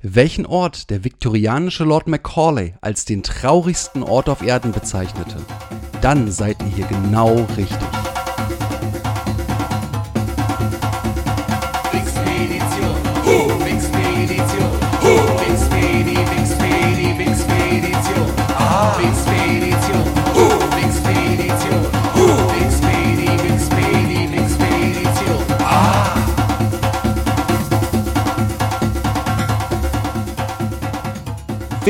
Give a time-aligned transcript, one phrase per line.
[0.00, 5.36] welchen Ort der viktorianische Lord Macaulay als den traurigsten Ort auf Erden bezeichnete,
[6.00, 7.97] dann seid ihr hier genau richtig.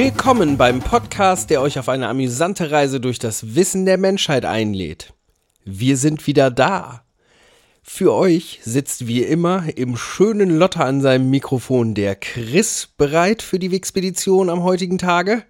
[0.01, 5.13] Willkommen beim Podcast, der euch auf eine amüsante Reise durch das Wissen der Menschheit einlädt.
[5.65, 7.03] Wir sind wieder da.
[7.83, 13.59] Für euch sitzt wie immer im schönen Lotter an seinem Mikrofon der Chris bereit für
[13.59, 15.43] die Wixpedition am heutigen Tage.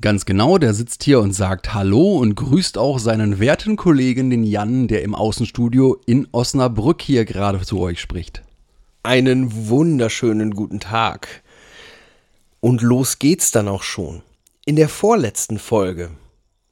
[0.00, 4.42] Ganz genau, der sitzt hier und sagt Hallo und grüßt auch seinen werten Kollegen, den
[4.42, 8.42] Jan, der im Außenstudio in Osnabrück hier gerade zu euch spricht.
[9.04, 11.43] Einen wunderschönen guten Tag.
[12.64, 14.22] Und los geht's dann auch schon.
[14.64, 16.12] In der vorletzten Folge,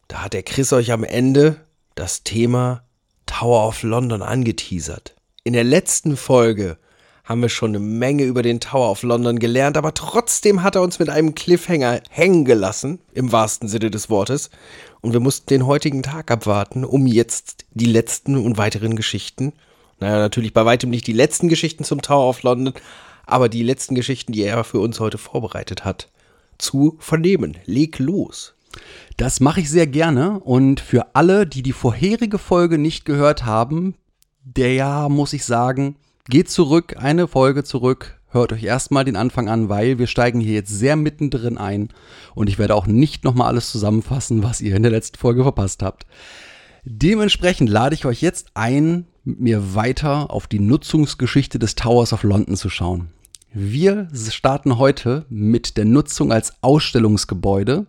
[0.09, 1.57] da hat der Chris euch am Ende
[1.95, 2.85] das Thema
[3.27, 5.15] Tower of London angeteasert.
[5.45, 6.79] In der letzten Folge
[7.25, 10.81] haben wir schon eine Menge über den Tower of London gelernt, aber trotzdem hat er
[10.81, 14.49] uns mit einem Cliffhanger hängen gelassen, im wahrsten Sinne des Wortes.
[15.03, 19.53] Und wir mussten den heutigen Tag abwarten, um jetzt die letzten und weiteren Geschichten,
[20.01, 22.73] naja, natürlich bei weitem nicht die letzten Geschichten zum Tower of London,
[23.27, 26.11] aber die letzten Geschichten, die er für uns heute vorbereitet hat,
[26.59, 27.57] zu vernehmen.
[27.65, 28.55] Leg los.
[29.17, 33.95] Das mache ich sehr gerne und für alle, die die vorherige Folge nicht gehört haben,
[34.45, 35.97] der ja, muss ich sagen,
[36.29, 40.55] geht zurück, eine Folge zurück, hört euch erstmal den Anfang an, weil wir steigen hier
[40.55, 41.91] jetzt sehr mittendrin ein
[42.35, 45.83] und ich werde auch nicht nochmal alles zusammenfassen, was ihr in der letzten Folge verpasst
[45.83, 46.07] habt.
[46.85, 52.25] Dementsprechend lade ich euch jetzt ein, mit mir weiter auf die Nutzungsgeschichte des Towers of
[52.25, 53.11] London zu schauen.
[53.53, 57.87] Wir starten heute mit der Nutzung als Ausstellungsgebäude.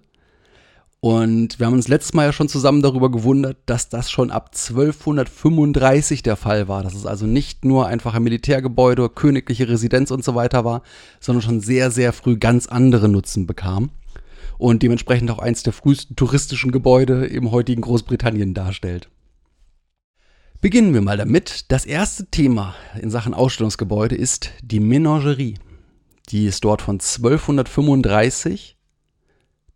[0.99, 4.51] Und wir haben uns letztes Mal ja schon zusammen darüber gewundert, dass das schon ab
[4.53, 6.83] 1235 der Fall war.
[6.83, 10.83] Dass es also nicht nur einfach ein Militärgebäude, königliche Residenz und so weiter war,
[11.19, 13.89] sondern schon sehr, sehr früh ganz andere Nutzen bekam.
[14.57, 19.09] Und dementsprechend auch eins der frühesten touristischen Gebäude im heutigen Großbritannien darstellt.
[20.61, 21.65] Beginnen wir mal damit.
[21.71, 25.55] Das erste Thema in Sachen Ausstellungsgebäude ist die Menagerie.
[26.29, 28.77] Die es dort von 1235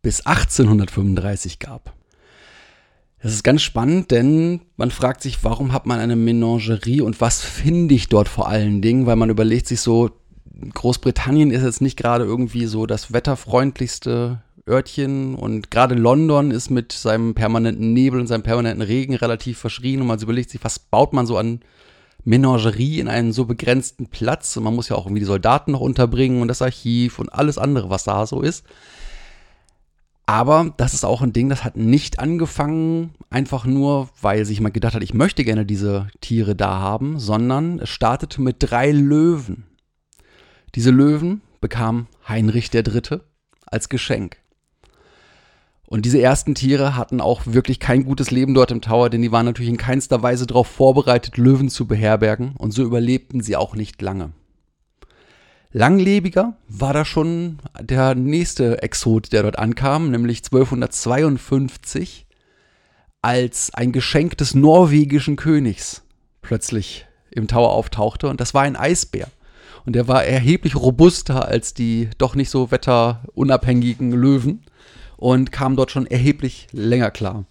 [0.01, 1.93] bis 1835 gab.
[3.21, 7.41] Das ist ganz spannend, denn man fragt sich, warum hat man eine Menagerie und was
[7.41, 10.11] finde ich dort vor allen Dingen, weil man überlegt sich so,
[10.73, 16.91] Großbritannien ist jetzt nicht gerade irgendwie so das wetterfreundlichste Örtchen und gerade London ist mit
[16.91, 21.13] seinem permanenten Nebel und seinem permanenten Regen relativ verschrien und man überlegt sich, was baut
[21.13, 21.61] man so an
[22.23, 25.79] Menagerie in einen so begrenzten Platz und man muss ja auch irgendwie die Soldaten noch
[25.79, 28.65] unterbringen und das Archiv und alles andere, was da so ist.
[30.25, 34.73] Aber das ist auch ein Ding, das hat nicht angefangen, einfach nur, weil sich jemand
[34.73, 39.63] gedacht hat, ich möchte gerne diese Tiere da haben, sondern es startete mit drei Löwen.
[40.75, 43.21] Diese Löwen bekam Heinrich III.
[43.67, 44.37] als Geschenk.
[45.89, 49.31] Und diese ersten Tiere hatten auch wirklich kein gutes Leben dort im Tower, denn die
[49.31, 53.73] waren natürlich in keinster Weise darauf vorbereitet, Löwen zu beherbergen und so überlebten sie auch
[53.73, 54.31] nicht lange.
[55.71, 62.25] Langlebiger war da schon der nächste Exot, der dort ankam, nämlich 1252,
[63.21, 66.03] als ein Geschenk des norwegischen Königs
[66.41, 69.27] plötzlich im Tower auftauchte und das war ein Eisbär.
[69.85, 74.63] Und der war erheblich robuster als die doch nicht so wetterunabhängigen Löwen
[75.17, 77.45] und kam dort schon erheblich länger klar.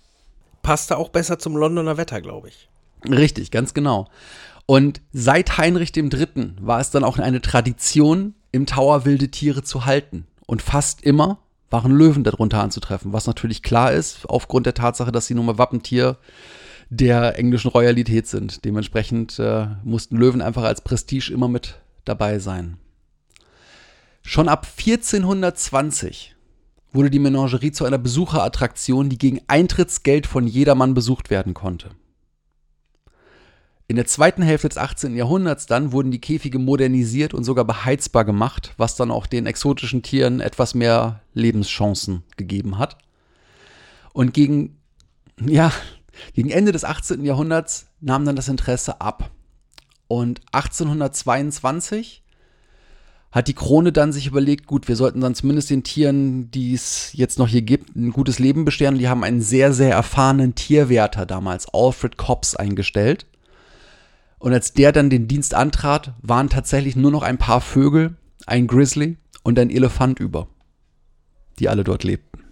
[0.63, 2.69] Passte auch besser zum Londoner Wetter, glaube ich.
[3.09, 4.09] Richtig, ganz genau.
[4.67, 6.55] Und seit Heinrich III.
[6.61, 10.27] war es dann auch eine Tradition, im Tower wilde Tiere zu halten.
[10.47, 11.39] Und fast immer
[11.71, 15.59] waren Löwen darunter anzutreffen, was natürlich klar ist, aufgrund der Tatsache, dass sie nun mal
[15.59, 16.17] Wappentier
[16.89, 18.65] der englischen Royalität sind.
[18.65, 22.79] Dementsprechend äh, mussten Löwen einfach als Prestige immer mit dabei sein.
[24.23, 26.36] Schon ab 1420
[26.93, 31.91] wurde die Menagerie zu einer Besucherattraktion, die gegen Eintrittsgeld von jedermann besucht werden konnte.
[33.89, 35.15] In der zweiten Hälfte des 18.
[35.15, 40.03] Jahrhunderts dann wurden die Käfige modernisiert und sogar beheizbar gemacht, was dann auch den exotischen
[40.03, 42.99] Tieren etwas mehr Lebenschancen gegeben hat.
[44.13, 44.81] Und gegen,
[45.41, 45.71] ja,
[46.33, 47.25] gegen Ende des 18.
[47.25, 49.31] Jahrhunderts nahm dann das Interesse ab.
[50.09, 52.25] Und 1822
[53.37, 57.11] hat die Krone dann sich überlegt, gut, wir sollten dann zumindest den Tieren, die es
[57.13, 58.97] jetzt noch hier gibt, ein gutes Leben bescheren.
[58.97, 63.27] Die haben einen sehr, sehr erfahrenen Tierwärter damals, Alfred Cobbs, eingestellt.
[64.39, 68.17] Und als der dann den Dienst antrat, waren tatsächlich nur noch ein paar Vögel,
[68.47, 70.49] ein Grizzly und ein Elefant über,
[71.59, 72.46] die alle dort lebten.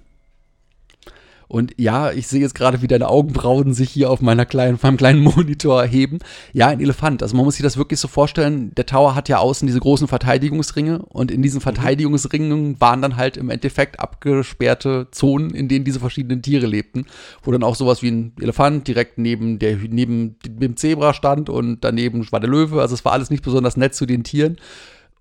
[1.55, 4.97] Und ja, ich sehe jetzt gerade, wie deine Augenbrauen sich hier auf meiner kleinen, meinem
[4.97, 6.19] kleinen Monitor erheben.
[6.53, 7.23] Ja, ein Elefant.
[7.23, 8.75] Also man muss sich das wirklich so vorstellen.
[8.75, 13.37] Der Tower hat ja außen diese großen Verteidigungsringe und in diesen Verteidigungsringen waren dann halt
[13.37, 17.07] im Endeffekt abgesperrte Zonen, in denen diese verschiedenen Tiere lebten,
[17.45, 21.85] wo dann auch sowas wie ein Elefant direkt neben der neben dem Zebra stand und
[21.85, 22.81] daneben war der Löwe.
[22.81, 24.57] Also es war alles nicht besonders nett zu den Tieren.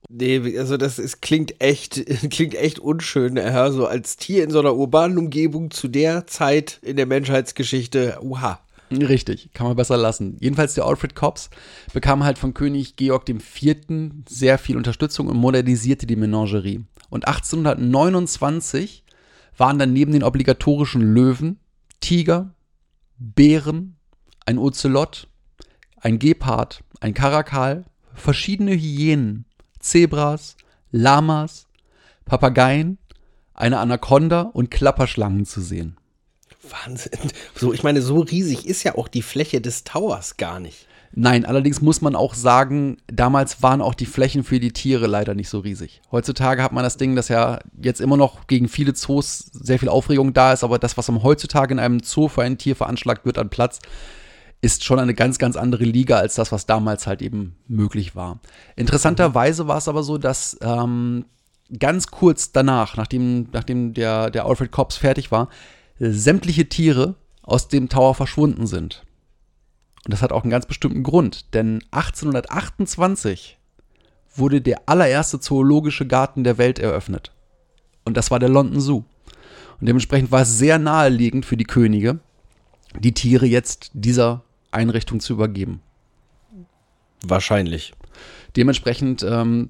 [0.09, 4.59] Nee, also das ist, klingt echt, klingt echt unschön, ja, so als Tier in so
[4.59, 8.59] einer urbanen Umgebung zu der Zeit in der Menschheitsgeschichte, uha.
[8.91, 10.37] Richtig, kann man besser lassen.
[10.39, 11.49] Jedenfalls der Alfred Cobbs
[11.93, 13.75] bekam halt von König Georg IV.
[14.29, 16.81] sehr viel Unterstützung und modernisierte die Menagerie.
[17.09, 19.03] Und 1829
[19.57, 21.59] waren dann neben den obligatorischen Löwen
[22.01, 22.53] Tiger,
[23.17, 23.95] Bären,
[24.45, 25.27] ein Ozelot,
[25.97, 29.45] ein Gepard, ein Karakal, verschiedene Hyänen,
[29.83, 30.55] Zebras,
[30.91, 31.67] Lamas,
[32.25, 32.97] Papageien,
[33.53, 35.97] eine Anaconda und Klapperschlangen zu sehen.
[36.69, 37.19] Wahnsinn.
[37.55, 40.87] So, ich meine, so riesig ist ja auch die Fläche des Towers gar nicht.
[41.15, 45.35] Nein, allerdings muss man auch sagen, damals waren auch die Flächen für die Tiere leider
[45.35, 46.01] nicht so riesig.
[46.11, 49.89] Heutzutage hat man das Ding, dass ja jetzt immer noch gegen viele Zoos sehr viel
[49.89, 53.25] Aufregung da ist, aber das, was am heutzutage in einem Zoo für ein Tier veranschlagt
[53.25, 53.79] wird an Platz,
[54.63, 58.39] ist schon eine ganz, ganz andere Liga als das, was damals halt eben möglich war.
[58.77, 61.25] Interessanterweise war es aber so, dass ähm,
[61.77, 65.49] ganz kurz danach, nachdem, nachdem der, der Alfred Cobbs fertig war,
[65.99, 69.03] sämtliche Tiere aus dem Tower verschwunden sind.
[70.05, 73.57] Und das hat auch einen ganz bestimmten Grund, denn 1828
[74.33, 77.33] wurde der allererste zoologische Garten der Welt eröffnet.
[78.05, 79.03] Und das war der London Zoo.
[79.81, 82.19] Und dementsprechend war es sehr naheliegend für die Könige,
[82.97, 85.81] die Tiere jetzt dieser Einrichtung zu übergeben.
[87.25, 87.93] Wahrscheinlich.
[88.55, 89.69] Dementsprechend ähm,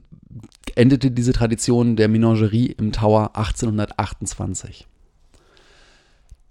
[0.76, 4.88] endete diese Tradition der Menagerie im Tower 1828.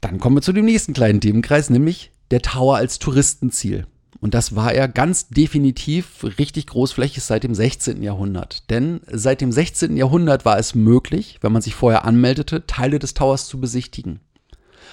[0.00, 3.86] Dann kommen wir zu dem nächsten kleinen Themenkreis, nämlich der Tower als Touristenziel.
[4.20, 8.02] Und das war er ganz definitiv richtig großflächig seit dem 16.
[8.02, 8.70] Jahrhundert.
[8.70, 9.96] Denn seit dem 16.
[9.96, 14.20] Jahrhundert war es möglich, wenn man sich vorher anmeldete, Teile des Towers zu besichtigen.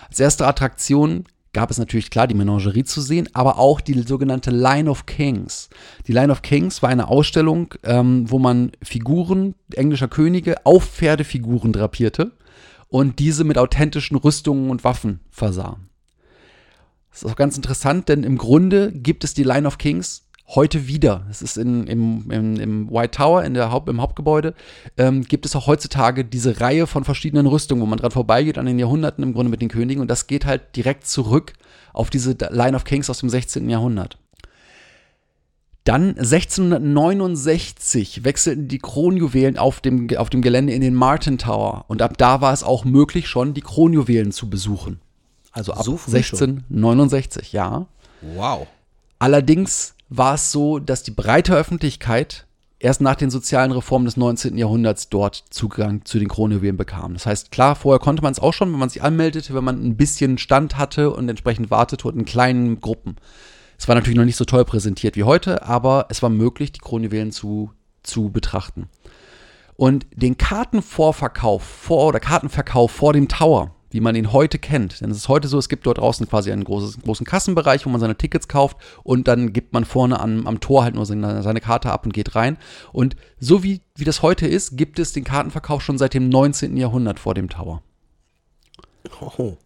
[0.07, 4.51] Als erste Attraktion gab es natürlich klar die Menagerie zu sehen, aber auch die sogenannte
[4.51, 5.69] Line of Kings.
[6.07, 11.73] Die Line of Kings war eine Ausstellung, ähm, wo man Figuren englischer Könige auf Pferdefiguren
[11.73, 12.31] drapierte
[12.87, 15.79] und diese mit authentischen Rüstungen und Waffen versah.
[17.11, 20.87] Das ist auch ganz interessant, denn im Grunde gibt es die Line of Kings heute
[20.87, 21.25] wieder.
[21.29, 24.55] Es ist in, im, im, im, White Tower, in der Haupt, im Hauptgebäude,
[24.97, 28.65] ähm, gibt es auch heutzutage diese Reihe von verschiedenen Rüstungen, wo man dran vorbeigeht an
[28.65, 30.01] den Jahrhunderten im Grunde mit den Königen.
[30.01, 31.53] Und das geht halt direkt zurück
[31.93, 33.69] auf diese Line of Kings aus dem 16.
[33.69, 34.17] Jahrhundert.
[35.83, 41.85] Dann 1669 wechselten die Kronjuwelen auf dem, auf dem Gelände in den Martin Tower.
[41.87, 44.99] Und ab da war es auch möglich, schon die Kronjuwelen zu besuchen.
[45.51, 47.87] Also ab So früh 1669, ja.
[48.21, 48.67] Wow.
[49.19, 52.45] Allerdings war es so, dass die breite Öffentlichkeit
[52.79, 54.57] erst nach den sozialen Reformen des 19.
[54.57, 57.13] Jahrhunderts dort Zugang zu den Kronjuwelen bekam.
[57.13, 59.83] Das heißt, klar, vorher konnte man es auch schon, wenn man sich anmeldete, wenn man
[59.83, 63.17] ein bisschen Stand hatte und entsprechend wartete und in kleinen Gruppen.
[63.77, 66.79] Es war natürlich noch nicht so toll präsentiert wie heute, aber es war möglich, die
[66.79, 67.71] Kronjuwelen zu,
[68.03, 68.89] zu betrachten.
[69.75, 75.01] Und den Kartenvorverkauf vor oder Kartenverkauf vor dem Tower, wie man ihn heute kennt.
[75.01, 77.89] Denn es ist heute so, es gibt dort draußen quasi einen großes, großen Kassenbereich, wo
[77.89, 81.41] man seine Tickets kauft und dann gibt man vorne an, am Tor halt nur seine,
[81.43, 82.57] seine Karte ab und geht rein.
[82.91, 86.77] Und so wie, wie das heute ist, gibt es den Kartenverkauf schon seit dem 19.
[86.77, 87.81] Jahrhundert vor dem Tower.
[89.21, 89.57] Oh,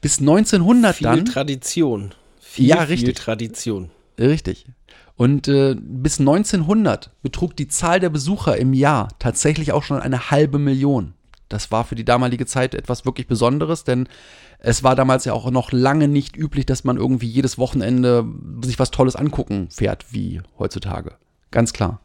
[0.00, 1.24] Bis 1900 viel dann.
[1.24, 2.14] Tradition.
[2.40, 3.16] Viel, Ja, viel richtig.
[3.16, 3.90] Tradition.
[4.18, 4.66] Richtig.
[5.16, 10.30] Und äh, bis 1900 betrug die Zahl der Besucher im Jahr tatsächlich auch schon eine
[10.30, 11.14] halbe Million.
[11.48, 14.08] Das war für die damalige Zeit etwas wirklich Besonderes, denn
[14.58, 18.24] es war damals ja auch noch lange nicht üblich, dass man irgendwie jedes Wochenende
[18.62, 21.14] sich was Tolles angucken fährt, wie heutzutage.
[21.50, 22.00] Ganz klar.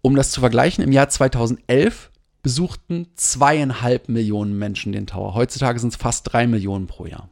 [0.00, 2.10] Um das zu vergleichen, im Jahr 2011
[2.42, 5.34] besuchten zweieinhalb Millionen Menschen den Tower.
[5.34, 7.28] Heutzutage sind es fast drei Millionen pro Jahr.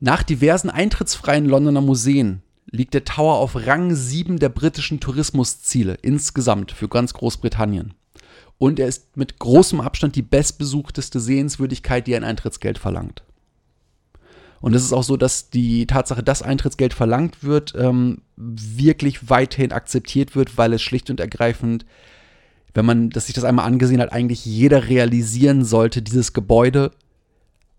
[0.00, 6.72] Nach diversen eintrittsfreien Londoner Museen liegt der Tower auf Rang 7 der britischen Tourismusziele insgesamt
[6.72, 7.94] für ganz Großbritannien.
[8.58, 13.22] Und er ist mit großem Abstand die bestbesuchteste Sehenswürdigkeit, die ein Eintrittsgeld verlangt.
[14.60, 19.72] Und es ist auch so, dass die Tatsache, dass Eintrittsgeld verlangt wird, ähm, wirklich weiterhin
[19.72, 21.84] akzeptiert wird, weil es schlicht und ergreifend,
[22.74, 26.92] wenn man dass sich das einmal angesehen hat, eigentlich jeder realisieren sollte, dieses Gebäude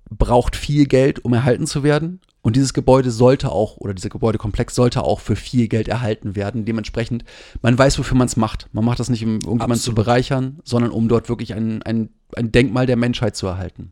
[0.09, 2.21] braucht viel Geld, um erhalten zu werden.
[2.41, 6.63] Und dieses Gebäude sollte auch, oder dieser Gebäudekomplex sollte auch für viel Geld erhalten werden.
[6.63, 7.25] Dementsprechend,
[7.61, 8.69] man weiß, wofür man es macht.
[8.71, 12.51] Man macht das nicht, um irgendjemanden zu bereichern, sondern um dort wirklich ein, ein, ein
[12.51, 13.91] Denkmal der Menschheit zu erhalten.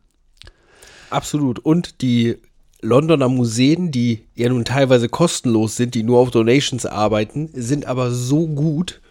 [1.09, 1.59] Absolut.
[1.59, 2.37] Und die
[2.81, 8.11] Londoner Museen, die ja nun teilweise kostenlos sind, die nur auf Donations arbeiten, sind aber
[8.11, 9.01] so gut,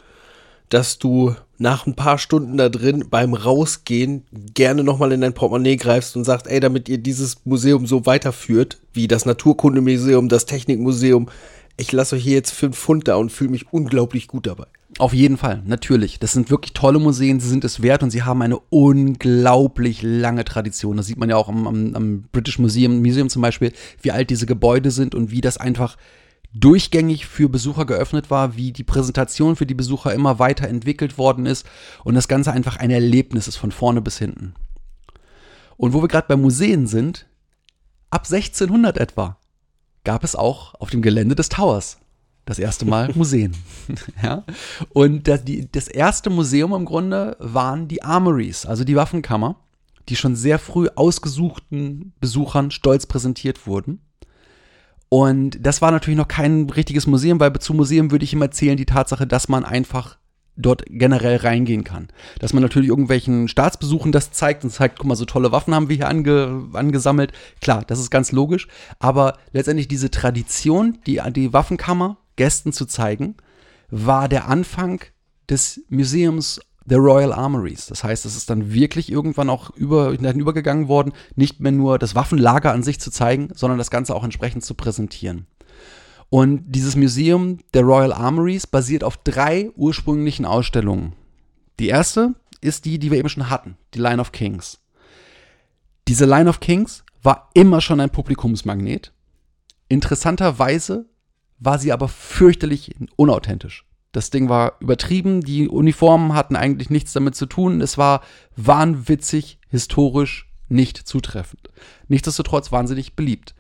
[0.75, 5.77] dass du nach ein paar Stunden da drin beim Rausgehen gerne nochmal in dein Portemonnaie
[5.77, 11.29] greifst und sagst, ey, damit ihr dieses Museum so weiterführt, wie das Naturkundemuseum, das Technikmuseum,
[11.77, 14.67] ich lasse euch hier jetzt fünf Pfund da und fühle mich unglaublich gut dabei.
[14.99, 16.19] Auf jeden Fall, natürlich.
[16.19, 20.45] Das sind wirklich tolle Museen, sie sind es wert und sie haben eine unglaublich lange
[20.45, 20.97] Tradition.
[20.97, 24.29] Das sieht man ja auch am, am, am British Museum, Museum zum Beispiel, wie alt
[24.29, 25.97] diese Gebäude sind und wie das einfach
[26.55, 31.47] durchgängig für Besucher geöffnet war, wie die Präsentation für die Besucher immer weiter entwickelt worden
[31.47, 31.67] ist
[32.05, 34.55] und das Ganze einfach ein Erlebnis ist von vorne bis hinten.
[35.77, 37.27] Und wo wir gerade bei Museen sind,
[38.11, 39.37] ab 1600 etwa
[40.05, 41.99] gab es auch auf dem Gelände des Towers
[42.45, 43.57] das erste Mal Museen.
[44.23, 44.45] ja?
[44.91, 49.57] Und das, die, das erste Museum im Grunde waren die Armories, also die Waffenkammer,
[50.09, 54.01] die schon sehr früh ausgesuchten Besuchern stolz präsentiert wurden.
[55.15, 58.77] Und das war natürlich noch kein richtiges Museum, weil zu Museum würde ich immer erzählen
[58.77, 60.19] die Tatsache, dass man einfach
[60.57, 62.09] dort generell reingehen kann.
[62.41, 65.89] Dass man natürlich irgendwelchen Staatsbesuchen das zeigt und zeigt, guck mal, so tolle Waffen haben
[65.89, 67.33] wir hier ange, angesammelt.
[67.61, 68.67] Klar, das ist ganz logisch.
[68.99, 73.37] Aber letztendlich diese Tradition, die, die Waffenkammer Gästen zu zeigen,
[73.91, 75.01] war der Anfang
[75.49, 77.87] des Museums The Royal Armories.
[77.87, 82.15] Das heißt, es ist dann wirklich irgendwann auch über, übergegangen worden, nicht mehr nur das
[82.15, 85.47] Waffenlager an sich zu zeigen, sondern das Ganze auch entsprechend zu präsentieren.
[86.29, 91.15] Und dieses Museum der Royal Armories basiert auf drei ursprünglichen Ausstellungen.
[91.79, 94.79] Die erste ist die, die wir eben schon hatten, die Line of Kings.
[96.09, 99.13] Diese Line of Kings war immer schon ein Publikumsmagnet.
[99.89, 101.07] Interessanterweise
[101.59, 103.87] war sie aber fürchterlich unauthentisch.
[104.15, 107.81] Das Ding war übertrieben, die Uniformen hatten eigentlich nichts damit zu tun.
[107.81, 108.23] Es war
[108.55, 111.69] wahnwitzig, historisch nicht zutreffend.
[112.07, 113.57] Nichtsdestotrotz wahnsinnig beliebt.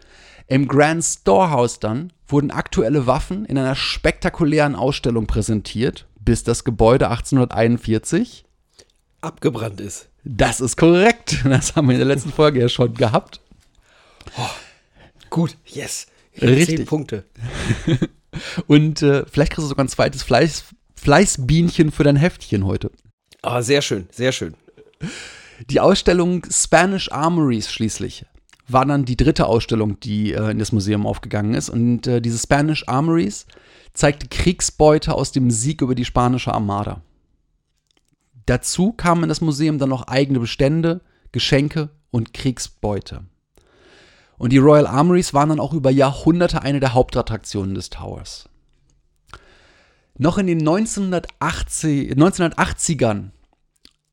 [0.47, 7.09] Im Grand Storehouse dann wurden aktuelle Waffen in einer spektakulären Ausstellung präsentiert, bis das Gebäude
[7.11, 8.45] 1841
[9.23, 10.09] abgebrannt ist.
[10.23, 11.45] Das ist korrekt.
[11.45, 13.41] Das haben wir in der letzten Folge ja schon gehabt.
[14.39, 14.51] Oh,
[15.31, 16.07] gut, yes.
[16.41, 16.77] Richtig.
[16.77, 17.25] Zehn Punkte.
[18.67, 20.65] Und äh, vielleicht kriegst du sogar ein zweites Fleiß,
[20.95, 22.91] Fleißbienchen für dein Heftchen heute.
[23.43, 24.55] Ah, sehr schön, sehr schön.
[25.71, 28.27] Die Ausstellung Spanish Armories schließlich
[28.67, 31.69] war dann die dritte Ausstellung, die äh, in das Museum aufgegangen ist.
[31.69, 33.47] Und äh, diese Spanish Armories
[33.93, 37.03] zeigte Kriegsbeute aus dem Sieg über die spanische Armada.
[38.47, 41.01] Dazu kamen in das Museum dann noch eigene Bestände,
[41.33, 43.25] Geschenke und Kriegsbeute.
[44.39, 48.49] Und die Royal Armories waren dann auch über Jahrhunderte eine der Hauptattraktionen des Towers.
[50.17, 53.31] Noch in den 1980, 1980ern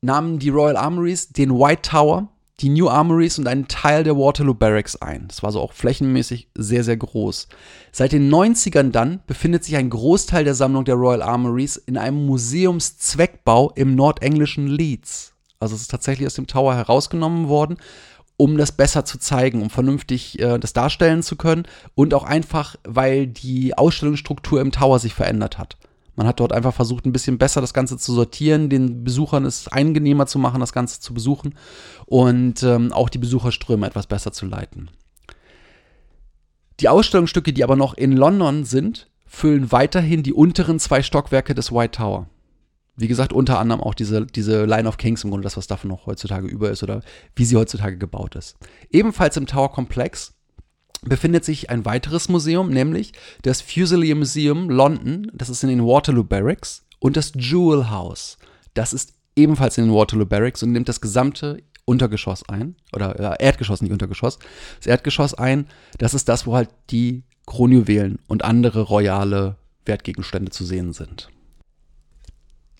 [0.00, 2.28] nahmen die Royal Armories den White Tower,
[2.60, 5.26] die New Armories und einen Teil der Waterloo Barracks ein.
[5.28, 7.48] Das war so auch flächenmäßig sehr, sehr groß.
[7.90, 12.26] Seit den 90ern dann befindet sich ein Großteil der Sammlung der Royal Armories in einem
[12.26, 15.34] Museumszweckbau im nordenglischen Leeds.
[15.60, 17.76] Also es ist tatsächlich aus dem Tower herausgenommen worden
[18.42, 21.62] um das besser zu zeigen, um vernünftig äh, das darstellen zu können
[21.94, 25.76] und auch einfach, weil die Ausstellungsstruktur im Tower sich verändert hat.
[26.16, 29.68] Man hat dort einfach versucht, ein bisschen besser das Ganze zu sortieren, den Besuchern es
[29.68, 31.54] angenehmer zu machen, das Ganze zu besuchen
[32.06, 34.90] und ähm, auch die Besucherströme etwas besser zu leiten.
[36.80, 41.70] Die Ausstellungsstücke, die aber noch in London sind, füllen weiterhin die unteren zwei Stockwerke des
[41.70, 42.26] White Tower.
[42.96, 45.88] Wie gesagt, unter anderem auch diese, diese Line of Kings im Grunde, das, was davon
[45.88, 47.02] noch heutzutage über ist oder
[47.34, 48.56] wie sie heutzutage gebaut ist.
[48.90, 50.34] Ebenfalls im Tower-Komplex
[51.02, 56.24] befindet sich ein weiteres Museum, nämlich das Fusilier Museum London, das ist in den Waterloo
[56.24, 58.38] Barracks, und das Jewel House,
[58.74, 63.44] das ist ebenfalls in den Waterloo Barracks und nimmt das gesamte Untergeschoss ein, oder äh,
[63.44, 64.38] Erdgeschoss, nicht Untergeschoss,
[64.78, 65.66] das Erdgeschoss ein,
[65.98, 71.28] das ist das, wo halt die Kronjuwelen und andere royale Wertgegenstände zu sehen sind.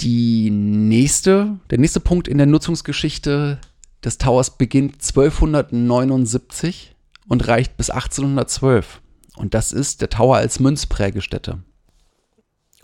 [0.03, 3.61] Die nächste, der nächste Punkt in der Nutzungsgeschichte
[4.05, 6.97] des Towers beginnt 1279
[7.29, 9.01] und reicht bis 1812.
[9.37, 11.61] Und das ist der Tower als Münzprägestätte.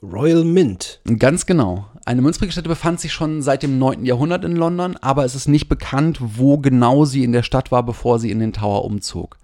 [0.00, 1.00] Royal Mint.
[1.18, 1.88] Ganz genau.
[2.04, 4.04] Eine Münzprägestätte befand sich schon seit dem 9.
[4.04, 7.82] Jahrhundert in London, aber es ist nicht bekannt, wo genau sie in der Stadt war,
[7.82, 9.38] bevor sie in den Tower umzog.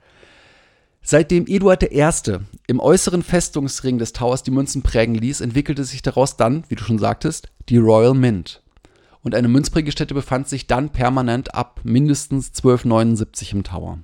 [1.02, 2.38] Seitdem Eduard I.
[2.68, 6.84] im äußeren Festungsring des Towers die Münzen prägen ließ, entwickelte sich daraus dann, wie du
[6.84, 8.62] schon sagtest, die Royal Mint.
[9.22, 13.98] Und eine Münzprägestätte befand sich dann permanent ab mindestens 1279 im Tower.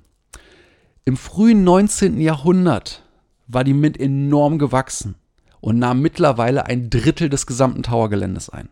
[1.04, 2.20] Im frühen 19.
[2.20, 3.02] Jahrhundert
[3.46, 5.16] war die Mint enorm gewachsen
[5.60, 8.68] und nahm mittlerweile ein Drittel des gesamten Towergeländes ein.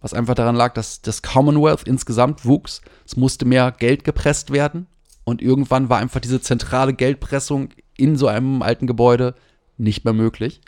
[0.00, 2.80] Was einfach daran lag, dass das Commonwealth insgesamt wuchs.
[3.04, 4.86] Es musste mehr Geld gepresst werden
[5.24, 9.34] und irgendwann war einfach diese zentrale Geldpressung in so einem alten Gebäude
[9.76, 10.60] nicht mehr möglich.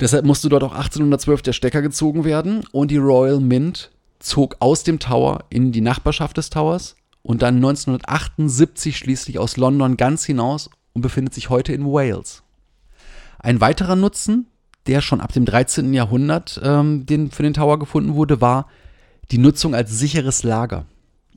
[0.00, 4.82] Deshalb musste dort auch 1812 der Stecker gezogen werden und die Royal Mint zog aus
[4.82, 10.70] dem Tower in die Nachbarschaft des Towers und dann 1978 schließlich aus London ganz hinaus
[10.92, 12.42] und befindet sich heute in Wales.
[13.38, 14.46] Ein weiterer Nutzen,
[14.86, 15.92] der schon ab dem 13.
[15.94, 18.68] Jahrhundert ähm, den, für den Tower gefunden wurde, war
[19.30, 20.86] die Nutzung als sicheres Lager.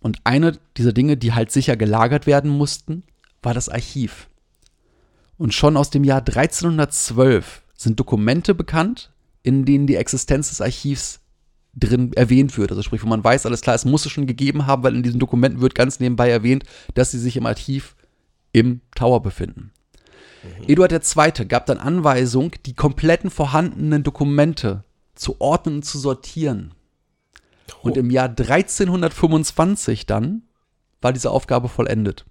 [0.01, 3.03] Und eine dieser Dinge, die halt sicher gelagert werden mussten,
[3.41, 4.29] war das Archiv.
[5.37, 11.21] Und schon aus dem Jahr 1312 sind Dokumente bekannt, in denen die Existenz des Archivs
[11.73, 12.71] drin erwähnt wird.
[12.71, 15.03] Also sprich, wo man weiß, alles klar, es muss es schon gegeben haben, weil in
[15.03, 17.95] diesen Dokumenten wird ganz nebenbei erwähnt, dass sie sich im Archiv
[18.51, 19.71] im Tower befinden.
[20.43, 20.65] Mhm.
[20.67, 21.45] Eduard II.
[21.45, 24.83] gab dann Anweisung, die kompletten vorhandenen Dokumente
[25.15, 26.73] zu ordnen und zu sortieren.
[27.81, 30.41] Und im Jahr 1325 dann
[30.99, 32.25] war diese Aufgabe vollendet.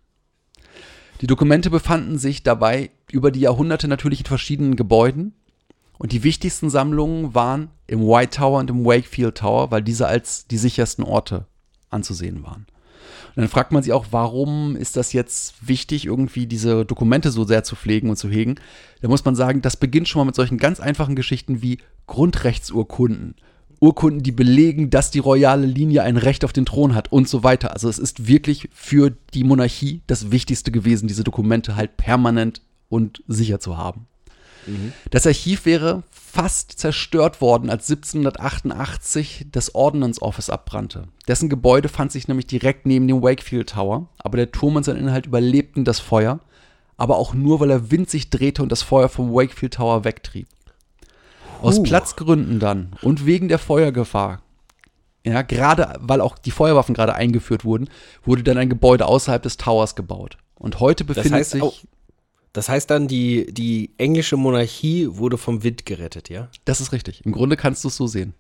[1.21, 5.35] Die Dokumente befanden sich dabei über die Jahrhunderte natürlich in verschiedenen Gebäuden.
[5.99, 10.47] Und die wichtigsten Sammlungen waren im White Tower und im Wakefield Tower, weil diese als
[10.47, 11.47] die sichersten Orte
[11.91, 12.67] anzusehen waren.
[13.35, 17.45] Und dann fragt man sich auch, warum ist das jetzt wichtig, irgendwie diese Dokumente so
[17.45, 18.57] sehr zu pflegen und zu hegen?
[19.01, 23.35] Da muss man sagen, das beginnt schon mal mit solchen ganz einfachen Geschichten wie Grundrechtsurkunden
[23.81, 27.45] Urkunden, die belegen, dass die royale Linie ein Recht auf den Thron hat und so
[27.45, 27.73] weiter.
[27.73, 33.23] Also es ist wirklich für die Monarchie das Wichtigste gewesen, diese Dokumente halt permanent und
[33.29, 34.07] sicher zu haben.
[34.69, 34.93] Mhm.
[35.11, 41.09] Das Archiv wäre fast zerstört worden, als 1788 das Ordnance Office abbrannte.
[41.27, 44.97] Dessen Gebäude fand sich nämlich direkt neben dem Wakefield Tower, aber der Turm und sein
[44.97, 46.41] Inhalt überlebten das Feuer,
[46.97, 50.49] aber auch nur, weil er Wind sich drehte und das Feuer vom Wakefield Tower wegtrieb.
[51.63, 51.83] Aus uh.
[51.83, 54.43] Platzgründen dann und wegen der Feuergefahr,
[55.25, 57.89] ja, gerade weil auch die Feuerwaffen gerade eingeführt wurden,
[58.25, 60.39] wurde dann ein Gebäude außerhalb des Towers gebaut.
[60.55, 61.87] Und heute befindet das heißt sich.
[62.53, 66.49] Das heißt dann, die, die englische Monarchie wurde vom Wind gerettet, ja?
[66.65, 67.25] Das ist richtig.
[67.25, 68.35] Im Grunde kannst du es so sehen.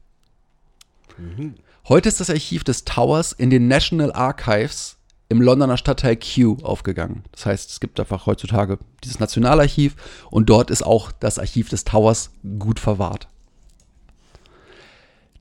[1.18, 1.54] Mhm.
[1.88, 7.22] Heute ist das Archiv des Towers in den National Archives im Londoner Stadtteil Kew aufgegangen.
[7.32, 9.94] Das heißt, es gibt einfach heutzutage dieses Nationalarchiv
[10.30, 13.28] und dort ist auch das Archiv des Towers gut verwahrt.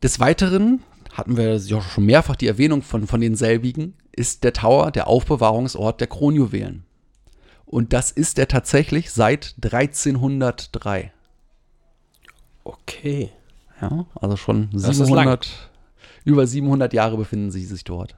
[0.03, 4.91] Des Weiteren hatten wir ja schon mehrfach die Erwähnung von, von denselbigen, ist der Tower
[4.91, 6.84] der Aufbewahrungsort der Kronjuwelen.
[7.67, 11.12] Und das ist er tatsächlich seit 1303.
[12.63, 13.30] Okay.
[13.82, 15.69] Ja, also schon 700,
[16.23, 18.15] über 700 Jahre befinden sie sich dort.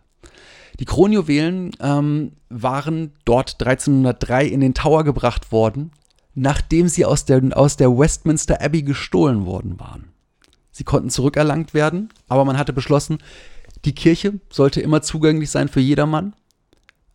[0.79, 5.91] Die Kronjuwelen ähm, waren dort 1303 in den Tower gebracht worden,
[6.35, 10.09] nachdem sie aus der, aus der Westminster Abbey gestohlen worden waren.
[10.71, 13.17] Sie konnten zurückerlangt werden, aber man hatte beschlossen,
[13.83, 16.33] die Kirche sollte immer zugänglich sein für jedermann.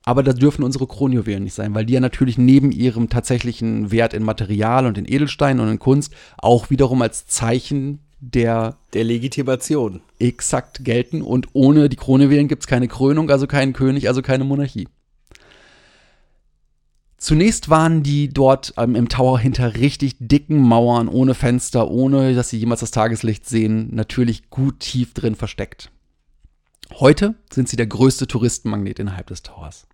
[0.05, 4.13] Aber da dürfen unsere Kronjuwelen nicht sein, weil die ja natürlich neben ihrem tatsächlichen Wert
[4.13, 10.01] in Material und in Edelsteinen und in Kunst auch wiederum als Zeichen der, der Legitimation
[10.19, 11.23] exakt gelten.
[11.23, 14.89] Und ohne die Krone wählen gibt es keine Krönung, also keinen König, also keine Monarchie.
[17.17, 22.51] Zunächst waren die dort ähm, im Tower hinter richtig dicken Mauern, ohne Fenster, ohne dass
[22.51, 25.91] sie jemals das Tageslicht sehen, natürlich gut tief drin versteckt.
[26.93, 29.87] Heute sind sie der größte Touristenmagnet innerhalb des Towers.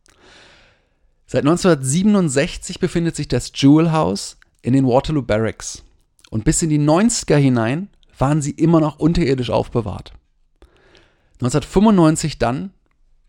[1.32, 5.84] Seit 1967 befindet sich das Jewel House in den Waterloo Barracks.
[6.28, 7.88] Und bis in die 90er hinein
[8.18, 10.12] waren sie immer noch unterirdisch aufbewahrt.
[11.34, 12.72] 1995 dann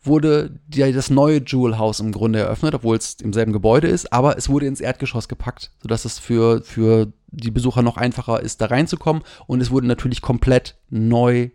[0.02, 4.12] wurde die, das neue Jewel House im Grunde eröffnet, obwohl es im selben Gebäude ist,
[4.12, 8.62] aber es wurde ins Erdgeschoss gepackt, sodass es für, für die Besucher noch einfacher ist,
[8.62, 9.22] da reinzukommen.
[9.46, 11.52] Und es wurde natürlich komplett neu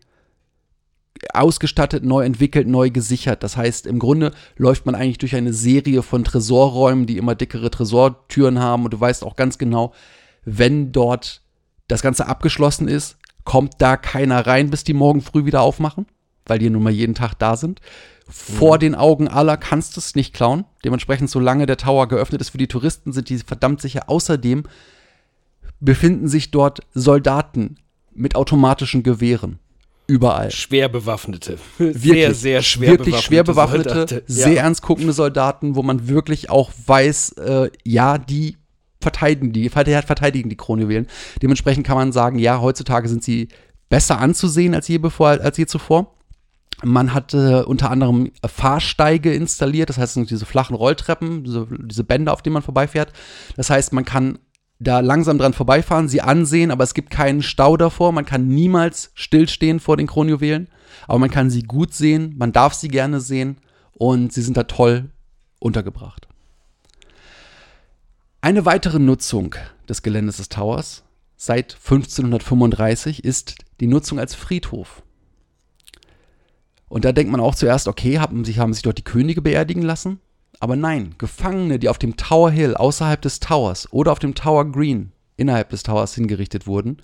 [1.33, 3.43] ausgestattet, neu entwickelt, neu gesichert.
[3.43, 7.71] Das heißt, im Grunde läuft man eigentlich durch eine Serie von Tresorräumen, die immer dickere
[7.71, 8.85] Tresortüren haben.
[8.85, 9.93] Und du weißt auch ganz genau,
[10.45, 11.43] wenn dort
[11.89, 16.07] das Ganze abgeschlossen ist, kommt da keiner rein, bis die morgen früh wieder aufmachen,
[16.47, 17.81] weil die nun mal jeden Tag da sind.
[18.29, 18.81] Vor mhm.
[18.81, 20.65] den Augen aller kannst du es nicht klauen.
[20.85, 24.05] Dementsprechend, solange der Tower geöffnet ist für die Touristen, sind die verdammt sicher.
[24.09, 24.65] Außerdem
[25.81, 27.77] befinden sich dort Soldaten
[28.13, 29.59] mit automatischen Gewehren.
[30.09, 30.51] Überall.
[30.51, 31.59] Schwer bewaffnete.
[31.79, 33.27] Wirklich, sehr, sehr schwer wirklich bewaffnete.
[33.27, 34.23] schwer bewaffnete, Soldaten.
[34.27, 34.63] sehr ja.
[34.63, 38.57] ernst guckende Soldaten, wo man wirklich auch weiß, äh, ja, die
[39.01, 41.07] verteidigen die, verte- verteidigen die Kronjuwelen.
[41.43, 43.49] Dementsprechend kann man sagen, ja, heutzutage sind sie
[43.89, 46.13] besser anzusehen als je, bevor, als je zuvor.
[46.85, 52.43] Man hatte unter anderem Fahrsteige installiert, das heißt, diese flachen Rolltreppen, diese, diese Bänder, auf
[52.43, 53.13] denen man vorbeifährt.
[53.57, 54.39] Das heißt, man kann
[54.79, 58.13] da langsam dran vorbeifahren, sie ansehen, aber es gibt keinen Stau davor.
[58.13, 60.69] Man kann niemals stillstehen vor den Kronjuwelen,
[61.07, 63.57] aber man kann sie gut sehen, man darf sie gerne sehen
[63.93, 65.11] und sie sind da toll
[65.59, 66.29] untergebracht.
[68.41, 69.55] Eine weitere Nutzung
[69.89, 71.05] des Geländes des Towers
[71.37, 75.03] seit 1535 ist die Nutzung als Friedhof.
[76.89, 79.83] Und da denkt man auch zuerst, okay, haben sich, haben sich dort die Könige beerdigen
[79.83, 80.21] lassen?
[80.61, 84.71] Aber nein, Gefangene, die auf dem Tower Hill außerhalb des Towers oder auf dem Tower
[84.71, 86.99] Green innerhalb des Towers hingerichtet wurden,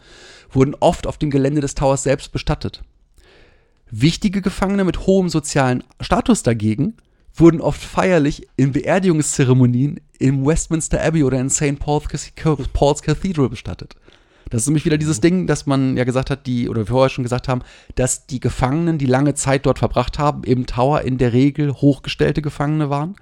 [0.51, 2.83] wurden oft auf dem Gelände des Towers selbst bestattet.
[3.91, 6.97] Wichtige Gefangene mit hohem sozialen Status dagegen
[7.35, 11.79] wurden oft feierlich in Beerdigungszeremonien im Westminster Abbey oder in St.
[11.79, 13.97] Paul's, Cathedral bestattet.
[14.53, 17.09] Das ist nämlich wieder dieses Ding, dass man ja gesagt hat, die, oder wir vorher
[17.09, 17.63] schon gesagt haben,
[17.95, 22.43] dass die Gefangenen, die lange Zeit dort verbracht haben, im Tower in der Regel hochgestellte
[22.43, 23.17] Gefangene waren,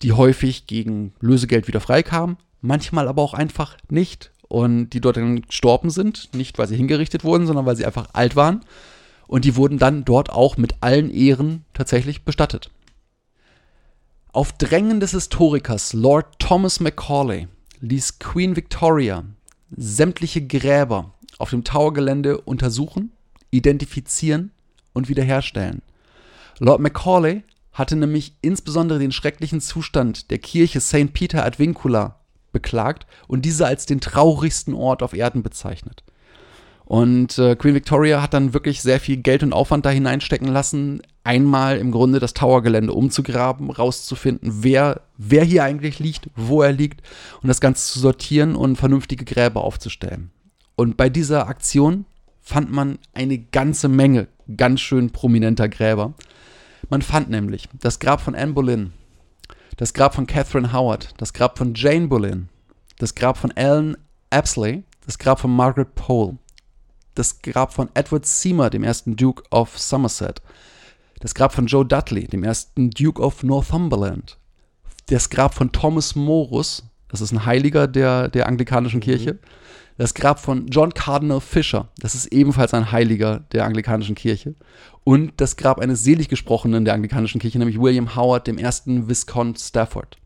[0.00, 5.42] die häufig gegen Lösegeld wieder freikamen, manchmal aber auch einfach nicht und die dort dann
[5.42, 8.62] gestorben sind, nicht weil sie hingerichtet wurden, sondern weil sie einfach alt waren
[9.26, 12.70] und die wurden dann dort auch mit allen Ehren tatsächlich bestattet.
[14.32, 17.46] Auf Drängen des Historikers Lord Thomas Macaulay
[17.80, 19.22] ließ Queen Victoria
[19.74, 23.12] sämtliche Gräber auf dem Towergelände untersuchen,
[23.50, 24.52] identifizieren
[24.92, 25.82] und wiederherstellen.
[26.58, 31.12] Lord Macaulay hatte nämlich insbesondere den schrecklichen Zustand der Kirche St.
[31.12, 32.20] Peter ad Vincula
[32.52, 36.02] beklagt und diese als den traurigsten Ort auf Erden bezeichnet.
[36.86, 41.02] Und äh, Queen Victoria hat dann wirklich sehr viel Geld und Aufwand da hineinstecken lassen,
[41.26, 47.02] einmal im Grunde das Towergelände umzugraben, rauszufinden, wer, wer hier eigentlich liegt, wo er liegt
[47.42, 50.30] und das Ganze zu sortieren und vernünftige Gräber aufzustellen.
[50.76, 52.04] Und bei dieser Aktion
[52.40, 56.14] fand man eine ganze Menge ganz schön prominenter Gräber.
[56.88, 58.92] Man fand nämlich das Grab von Anne Boleyn,
[59.76, 62.48] das Grab von Catherine Howard, das Grab von Jane Boleyn,
[62.98, 63.96] das Grab von Ellen
[64.30, 66.38] Apsley, das Grab von Margaret Pole,
[67.16, 70.40] das Grab von Edward Seymour, dem ersten Duke of Somerset,
[71.20, 74.38] das Grab von Joe Dudley, dem ersten Duke of Northumberland,
[75.06, 79.38] das Grab von Thomas Morus, das ist ein Heiliger der, der anglikanischen Kirche,
[79.98, 84.54] das Grab von John Cardinal Fisher, das ist ebenfalls ein Heiliger der anglikanischen Kirche,
[85.04, 89.58] und das Grab eines selig gesprochenen der anglikanischen Kirche, nämlich William Howard, dem ersten Viscount
[89.58, 90.18] Stafford.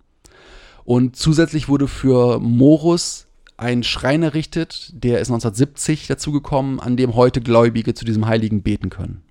[0.85, 3.27] Und zusätzlich wurde für Morus
[3.59, 8.89] ein Schrein errichtet, der ist 1970 dazugekommen, an dem heute Gläubige zu diesem Heiligen beten
[8.89, 9.23] können.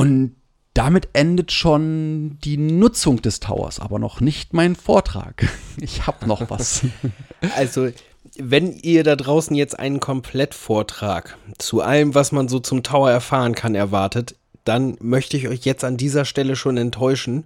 [0.00, 0.36] Und
[0.72, 5.46] damit endet schon die Nutzung des Towers, aber noch nicht mein Vortrag.
[5.78, 6.86] Ich habe noch was.
[7.56, 7.88] Also,
[8.38, 13.54] wenn ihr da draußen jetzt einen Komplettvortrag zu allem, was man so zum Tower erfahren
[13.54, 17.44] kann, erwartet, dann möchte ich euch jetzt an dieser Stelle schon enttäuschen,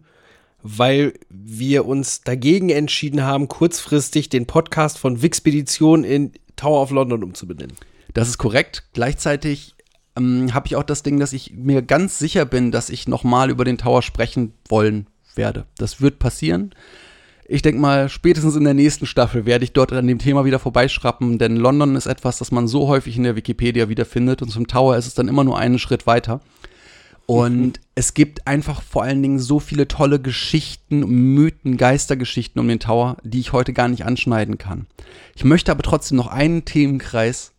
[0.62, 7.22] weil wir uns dagegen entschieden haben, kurzfristig den Podcast von Wixpedition in Tower of London
[7.22, 7.76] umzubenennen.
[8.14, 8.84] Das ist korrekt.
[8.92, 9.73] Gleichzeitig
[10.16, 13.50] ähm, habe ich auch das Ding, dass ich mir ganz sicher bin, dass ich nochmal
[13.50, 15.66] über den Tower sprechen wollen werde.
[15.78, 16.74] Das wird passieren.
[17.46, 20.58] Ich denke mal, spätestens in der nächsten Staffel werde ich dort an dem Thema wieder
[20.58, 24.66] vorbeischrappen, denn London ist etwas, das man so häufig in der Wikipedia wiederfindet und zum
[24.66, 26.40] Tower ist es dann immer nur einen Schritt weiter.
[27.26, 32.80] Und es gibt einfach vor allen Dingen so viele tolle Geschichten, Mythen, Geistergeschichten um den
[32.80, 34.86] Tower, die ich heute gar nicht anschneiden kann.
[35.36, 37.53] Ich möchte aber trotzdem noch einen Themenkreis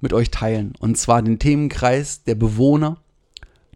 [0.00, 0.72] mit euch teilen.
[0.78, 2.98] Und zwar den Themenkreis der Bewohner,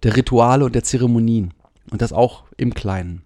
[0.03, 1.55] der Rituale und der Zeremonien.
[1.91, 3.23] Und das auch im Kleinen.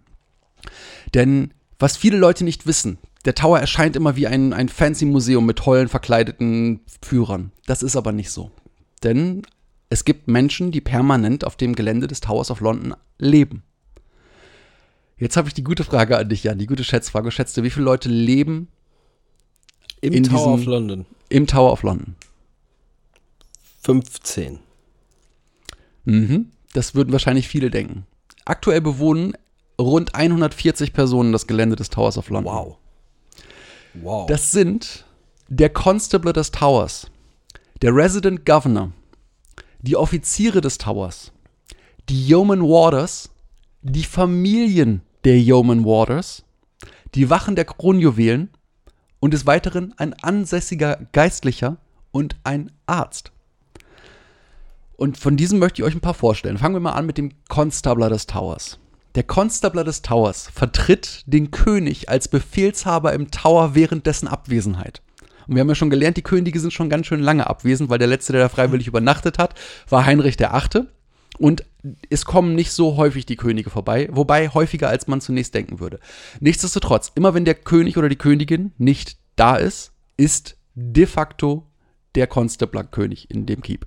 [1.15, 5.45] Denn was viele Leute nicht wissen, der Tower erscheint immer wie ein, ein fancy Museum
[5.47, 7.53] mit tollen verkleideten Führern.
[7.67, 8.51] Das ist aber nicht so.
[9.03, 9.43] Denn
[9.91, 13.63] es gibt Menschen, die permanent auf dem Gelände des Towers of London leben.
[15.19, 17.31] Jetzt habe ich die gute Frage an dich, Jan, die gute Schätzfrage.
[17.31, 18.69] Schätzt du, wie viele Leute leben
[20.01, 21.07] Im Tower diesem- of London.
[21.29, 22.17] im Tower of London?
[23.87, 24.59] 15.
[26.07, 26.51] Mhm.
[26.73, 28.05] Das würden wahrscheinlich viele denken.
[28.45, 29.35] Aktuell bewohnen
[29.81, 32.53] rund 140 Personen das Gelände des Towers of London.
[32.53, 32.79] Wow.
[33.95, 34.27] Wow.
[34.27, 35.05] Das sind
[35.49, 37.13] der Constable des Towers,
[37.81, 38.91] der Resident Governor,
[39.79, 41.31] die Offiziere des Towers,
[42.09, 43.31] die Yeoman Warders,
[43.83, 46.43] die Familien der Yeoman Warders,
[47.15, 48.51] die Wachen der Kronjuwelen
[49.21, 51.77] und des Weiteren ein ansässiger Geistlicher
[52.11, 53.31] und ein Arzt.
[54.97, 56.59] Und von diesem möchte ich euch ein paar vorstellen.
[56.59, 58.79] Fangen wir mal an mit dem Constabler des Towers.
[59.15, 65.03] Der Constabler des Towers vertritt den König als Befehlshaber im Tower während dessen Abwesenheit.
[65.47, 67.99] Und wir haben ja schon gelernt, die Könige sind schon ganz schön lange abwesend, weil
[67.99, 69.55] der letzte, der da freiwillig übernachtet hat,
[69.89, 70.89] war Heinrich der Achte.
[71.39, 71.65] Und
[72.11, 76.01] es kommen nicht so häufig die Könige vorbei, wobei häufiger als man zunächst denken würde.
[76.41, 81.67] Nichtsdestotrotz, immer wenn der König oder die Königin nicht da ist, ist de facto
[82.15, 83.87] der Constabler König in dem Keep.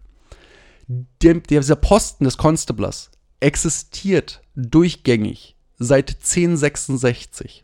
[0.91, 7.63] Der, dieser Posten des Constablers existiert durchgängig seit 1066.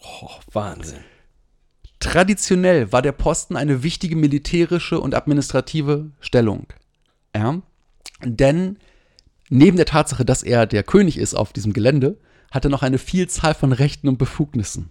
[0.00, 1.04] Oh, Wahnsinn.
[2.00, 6.66] Traditionell war der Posten eine wichtige militärische und administrative Stellung.
[7.36, 7.60] Ja?
[8.22, 8.78] Denn
[9.50, 12.16] neben der Tatsache, dass er der König ist auf diesem Gelände,
[12.50, 14.88] hat er noch eine Vielzahl von Rechten und Befugnissen.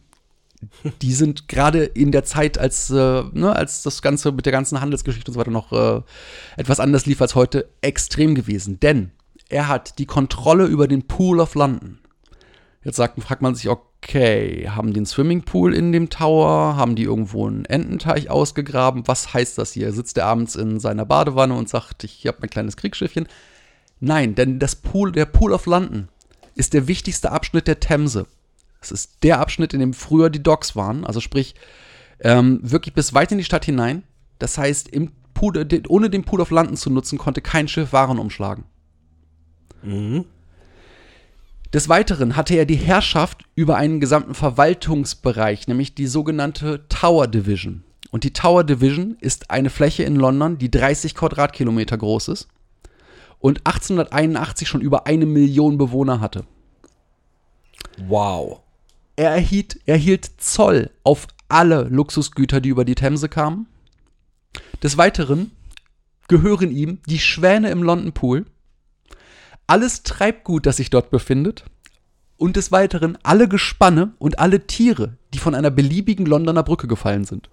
[1.01, 4.81] Die sind gerade in der Zeit, als, äh, ne, als das Ganze mit der ganzen
[4.81, 6.01] Handelsgeschichte und so weiter noch äh,
[6.57, 8.79] etwas anders lief als heute, extrem gewesen.
[8.79, 9.11] Denn
[9.49, 11.99] er hat die Kontrolle über den Pool of London.
[12.83, 16.75] Jetzt sagt, fragt man sich, okay, haben die einen Swimmingpool in dem Tower?
[16.75, 19.07] Haben die irgendwo einen Ententeich ausgegraben?
[19.07, 19.93] Was heißt das hier?
[19.93, 23.27] Sitzt er abends in seiner Badewanne und sagt, ich habe mein kleines Kriegsschiffchen?
[23.99, 26.09] Nein, denn das Pool, der Pool of London
[26.55, 28.27] ist der wichtigste Abschnitt der Themse.
[28.83, 31.55] Es ist der Abschnitt, in dem früher die Docks waren, also sprich
[32.19, 34.03] ähm, wirklich bis weit in die Stadt hinein.
[34.39, 34.91] Das heißt,
[35.33, 38.65] Pool, ohne den Pool of London zu nutzen, konnte kein Schiff Waren umschlagen.
[39.81, 40.25] Mhm.
[41.73, 47.83] Des Weiteren hatte er die Herrschaft über einen gesamten Verwaltungsbereich, nämlich die sogenannte Tower Division.
[48.11, 52.47] Und die Tower Division ist eine Fläche in London, die 30 Quadratkilometer groß ist
[53.39, 56.45] und 1881 schon über eine Million Bewohner hatte.
[58.07, 58.61] Wow.
[59.15, 63.67] Er erhielt, erhielt Zoll auf alle Luxusgüter, die über die Themse kamen.
[64.81, 65.51] Des Weiteren
[66.27, 68.45] gehören ihm die Schwäne im London Pool,
[69.67, 71.63] alles Treibgut, das sich dort befindet
[72.37, 77.25] und des Weiteren alle Gespanne und alle Tiere, die von einer beliebigen Londoner Brücke gefallen
[77.25, 77.49] sind.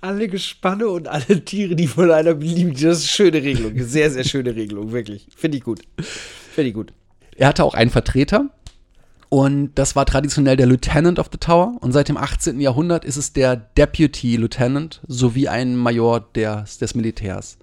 [0.00, 2.74] Alle Gespanne und alle Tiere, die von einer beliebigen.
[2.74, 3.72] Das ist eine schöne Regelung.
[3.82, 5.26] Sehr, sehr schöne Regelung, wirklich.
[5.34, 5.80] Finde ich gut.
[5.98, 6.92] Finde ich gut.
[7.36, 8.50] Er hatte auch einen Vertreter
[9.28, 12.60] und das war traditionell der Lieutenant of the Tower und seit dem 18.
[12.60, 17.58] Jahrhundert ist es der Deputy Lieutenant sowie ein Major des, des Militärs.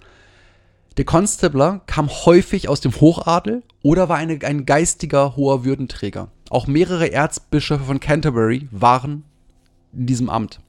[0.98, 6.28] Der Constabler kam häufig aus dem Hochadel oder war eine, ein geistiger hoher Würdenträger.
[6.50, 9.24] Auch mehrere Erzbischöfe von Canterbury waren
[9.94, 10.60] in diesem Amt.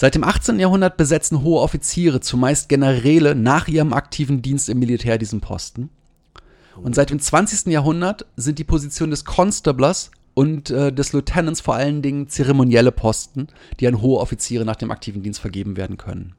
[0.00, 0.58] Seit dem 18.
[0.58, 5.90] Jahrhundert besetzen hohe Offiziere, zumeist Generäle, nach ihrem aktiven Dienst im Militär diesen Posten.
[6.82, 7.66] Und seit dem 20.
[7.66, 13.48] Jahrhundert sind die Positionen des Constablers und äh, des Lieutenants vor allen Dingen zeremonielle Posten,
[13.78, 16.32] die an hohe Offiziere nach dem aktiven Dienst vergeben werden können.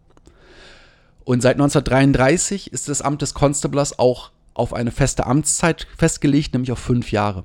[1.23, 6.71] Und seit 1933 ist das Amt des Constablers auch auf eine feste Amtszeit festgelegt, nämlich
[6.71, 7.43] auf fünf Jahre.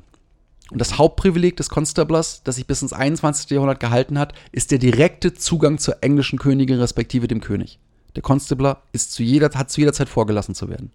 [0.70, 3.50] Und das Hauptprivileg des Constablers, das sich bis ins 21.
[3.50, 7.78] Jahrhundert gehalten hat, ist der direkte Zugang zur englischen Königin respektive dem König.
[8.16, 10.90] Der Constabler ist zu jeder, hat zu jeder Zeit vorgelassen zu werden.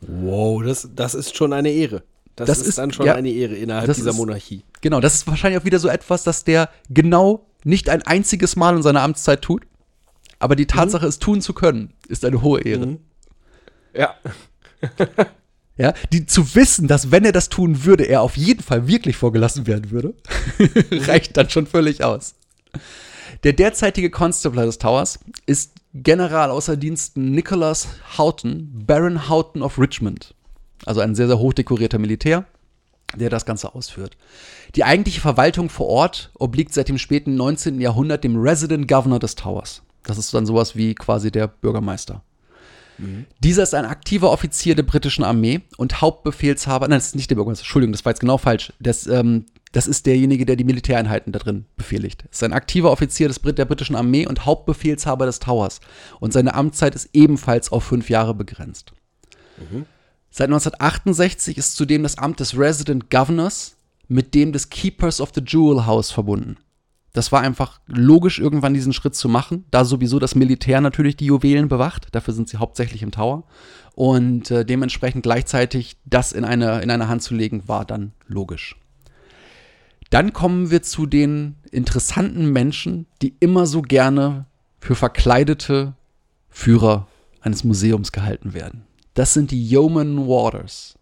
[0.00, 2.02] Wow, das, das ist schon eine Ehre.
[2.36, 4.64] Das, Das ist, ist- dann schon ja, eine Ehre innerhalb dieser ist- Monarchie.
[4.80, 8.76] Genau, das ist wahrscheinlich auch wieder so etwas, dass der genau nicht ein einziges Mal
[8.76, 9.62] in seiner Amtszeit tut,
[10.40, 12.86] aber die Tatsache, es tun zu können, ist eine hohe Ehre.
[12.86, 12.98] Mhm.
[13.94, 14.14] Ja.
[15.76, 19.16] Ja, die zu wissen, dass wenn er das tun würde, er auf jeden Fall wirklich
[19.16, 20.14] vorgelassen werden würde,
[21.06, 22.36] reicht dann schon völlig aus.
[23.42, 30.34] Der derzeitige Constabler des Towers ist General außer Diensten Nicholas Houghton, Baron Houghton of Richmond.
[30.86, 32.46] Also ein sehr, sehr hochdekorierter Militär,
[33.16, 34.16] der das Ganze ausführt.
[34.76, 37.80] Die eigentliche Verwaltung vor Ort obliegt seit dem späten 19.
[37.80, 39.82] Jahrhundert dem Resident Governor des Towers.
[40.04, 42.22] Das ist dann sowas wie quasi der Bürgermeister.
[43.40, 46.88] Dieser ist ein aktiver Offizier der britischen Armee und Hauptbefehlshaber.
[46.88, 47.62] Nein, das ist nicht der Bürgermeister.
[47.62, 48.72] Entschuldigung, das war jetzt genau falsch.
[48.80, 52.22] Das, ähm, das ist derjenige, der die Militäreinheiten da drin befehligt.
[52.22, 55.80] Das ist ein aktiver Offizier des Brit der britischen Armee und Hauptbefehlshaber des Towers.
[56.20, 58.92] Und seine Amtszeit ist ebenfalls auf fünf Jahre begrenzt.
[60.30, 63.76] Seit 1968 ist zudem das Amt des Resident Governors
[64.08, 66.56] mit dem des Keepers of the Jewel House verbunden.
[67.14, 71.26] Das war einfach logisch, irgendwann diesen Schritt zu machen, da sowieso das Militär natürlich die
[71.26, 72.08] Juwelen bewacht.
[72.10, 73.44] Dafür sind sie hauptsächlich im Tower.
[73.94, 78.74] Und äh, dementsprechend gleichzeitig das in eine, in eine Hand zu legen, war dann logisch.
[80.10, 84.46] Dann kommen wir zu den interessanten Menschen, die immer so gerne
[84.80, 85.94] für verkleidete
[86.50, 87.06] Führer
[87.40, 88.86] eines Museums gehalten werden.
[89.14, 90.98] Das sind die Yeoman Warders.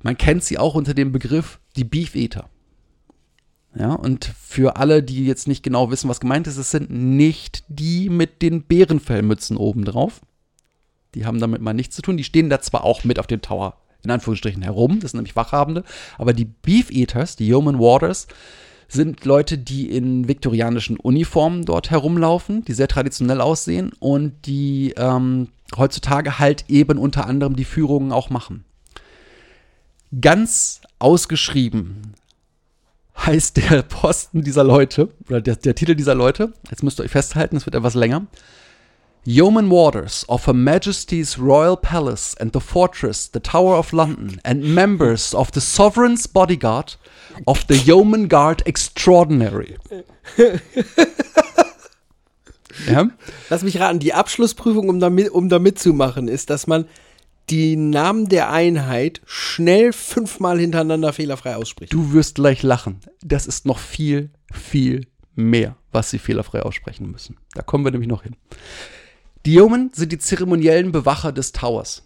[0.00, 2.48] Man kennt sie auch unter dem Begriff die Beef Eater.
[3.78, 7.62] Ja, und für alle, die jetzt nicht genau wissen, was gemeint ist, es sind nicht
[7.68, 10.22] die mit den Bärenfellmützen obendrauf.
[11.14, 12.16] Die haben damit mal nichts zu tun.
[12.16, 15.00] Die stehen da zwar auch mit auf dem Tower, in Anführungsstrichen, herum.
[15.00, 15.84] Das sind nämlich Wachhabende.
[16.16, 18.28] Aber die Beef Eaters, die Yeoman Waters,
[18.88, 25.48] sind Leute, die in viktorianischen Uniformen dort herumlaufen, die sehr traditionell aussehen und die ähm,
[25.76, 28.64] heutzutage halt eben unter anderem die Führungen auch machen.
[30.20, 32.14] Ganz ausgeschrieben
[33.18, 37.10] heißt der Posten dieser Leute, oder der, der Titel dieser Leute, jetzt müsst ihr euch
[37.10, 38.26] festhalten, es wird etwas länger.
[39.24, 44.62] Yeoman Waters of Her Majesty's Royal Palace and the Fortress, the Tower of London, and
[44.62, 46.96] members of the Sovereign's Bodyguard
[47.44, 49.76] of the Yeoman Guard Extraordinary.
[52.88, 53.08] ja?
[53.50, 56.86] Lass mich raten, die Abschlussprüfung, um da, mit, um da mitzumachen, ist, dass man
[57.50, 61.92] die Namen der Einheit schnell fünfmal hintereinander fehlerfrei ausspricht.
[61.92, 63.00] Du wirst gleich lachen.
[63.22, 67.36] Das ist noch viel, viel mehr, was sie fehlerfrei aussprechen müssen.
[67.54, 68.36] Da kommen wir nämlich noch hin.
[69.44, 72.02] Die Yeomen sind die zeremoniellen Bewacher des Towers.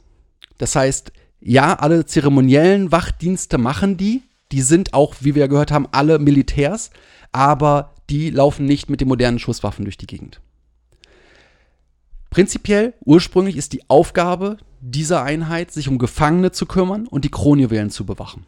[0.59, 4.23] Das heißt, ja, alle zeremoniellen Wachdienste machen die.
[4.53, 6.91] Die sind auch, wie wir gehört haben, alle Militärs,
[7.33, 10.41] aber die laufen nicht mit den modernen Schusswaffen durch die Gegend.
[12.29, 17.91] Prinzipiell, ursprünglich ist die Aufgabe dieser Einheit, sich um Gefangene zu kümmern und die Kronjuwelen
[17.91, 18.47] zu bewachen.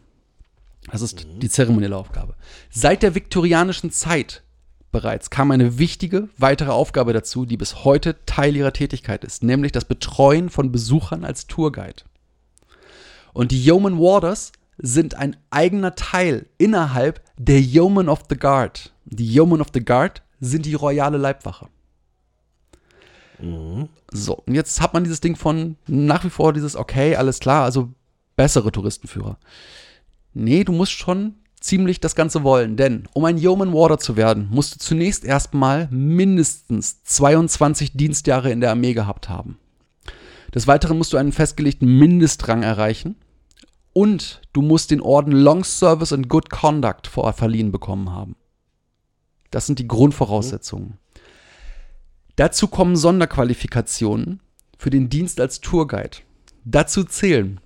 [0.91, 2.35] Das ist die zeremonielle Aufgabe.
[2.71, 4.43] Seit der viktorianischen Zeit
[4.91, 9.73] bereits kam eine wichtige weitere Aufgabe dazu, die bis heute Teil ihrer Tätigkeit ist, nämlich
[9.73, 12.03] das Betreuen von Besuchern als Tourguide.
[13.33, 18.93] Und die Yeoman Warders sind ein eigener Teil innerhalb der Yeoman of the Guard.
[19.05, 21.69] Die Yeoman of the Guard sind die royale Leibwache.
[24.11, 27.65] So, und jetzt hat man dieses Ding von nach wie vor dieses, okay, alles klar,
[27.65, 27.91] also
[28.37, 29.39] bessere Touristenführer.
[30.35, 34.49] Nee, du musst schon ziemlich das Ganze wollen, denn um ein Yeoman Warder zu werden,
[34.51, 39.59] musst du zunächst erstmal mindestens 22 Dienstjahre in der Armee gehabt haben.
[40.55, 43.17] Des Weiteren musst du einen festgelegten Mindestrang erreichen
[43.93, 48.37] und du musst den Orden Long Service and Good Conduct verliehen bekommen haben.
[49.51, 50.99] Das sind die Grundvoraussetzungen.
[52.37, 54.41] Dazu kommen Sonderqualifikationen
[54.79, 56.19] für den Dienst als Tourguide.
[56.65, 57.61] Dazu zählen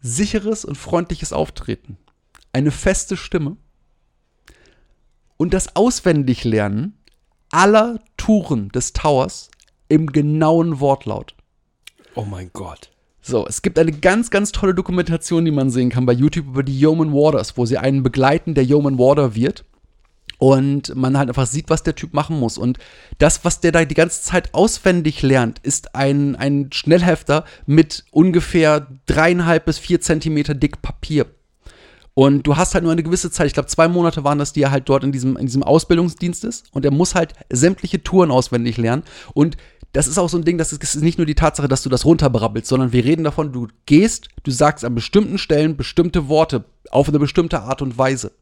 [0.00, 1.96] sicheres und freundliches Auftreten,
[2.52, 3.56] eine feste Stimme
[5.36, 6.98] und das Auswendiglernen
[7.50, 9.50] aller Touren des Towers
[9.88, 11.34] im genauen Wortlaut.
[12.14, 12.90] Oh mein Gott.
[13.20, 16.62] So, es gibt eine ganz, ganz tolle Dokumentation, die man sehen kann bei YouTube über
[16.62, 19.64] die Yeoman Warders, wo sie einen begleiten, der Yeoman Warder wird.
[20.38, 22.58] Und man halt einfach sieht, was der Typ machen muss.
[22.58, 22.78] Und
[23.18, 28.86] das, was der da die ganze Zeit auswendig lernt, ist ein, ein Schnellhefter mit ungefähr
[29.06, 31.26] dreieinhalb bis vier Zentimeter dick Papier.
[32.14, 34.62] Und du hast halt nur eine gewisse Zeit, ich glaube zwei Monate waren das, die
[34.62, 36.66] er halt dort in diesem, in diesem Ausbildungsdienst ist.
[36.72, 39.04] Und er muss halt sämtliche Touren auswendig lernen.
[39.34, 39.56] Und
[39.92, 42.04] das ist auch so ein Ding, das ist, nicht nur die Tatsache, dass du das
[42.04, 47.08] runterbrabbelst, sondern wir reden davon, du gehst, du sagst an bestimmten Stellen bestimmte Worte auf
[47.08, 48.32] eine bestimmte Art und Weise.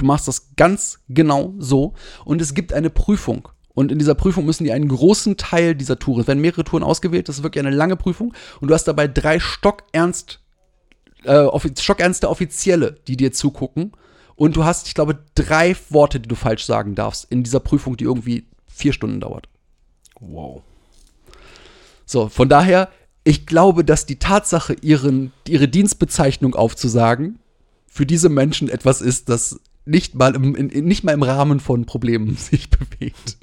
[0.00, 1.92] Du machst das ganz genau so
[2.24, 3.50] und es gibt eine Prüfung.
[3.74, 6.82] Und in dieser Prüfung müssen die einen großen Teil dieser Touren, es werden mehrere Touren
[6.82, 8.32] ausgewählt, das ist wirklich eine lange Prüfung
[8.62, 10.40] und du hast dabei drei stockernst,
[11.24, 11.46] äh,
[11.78, 13.92] stockernste Offizielle, die dir zugucken
[14.36, 17.98] und du hast, ich glaube, drei Worte, die du falsch sagen darfst in dieser Prüfung,
[17.98, 19.50] die irgendwie vier Stunden dauert.
[20.18, 20.62] Wow.
[22.06, 22.88] So, von daher,
[23.22, 27.38] ich glaube, dass die Tatsache, ihren, ihre Dienstbezeichnung aufzusagen,
[27.86, 31.86] für diese Menschen etwas ist, das nicht mal im, in, nicht mal im Rahmen von
[31.86, 33.38] Problemen sich bewegt.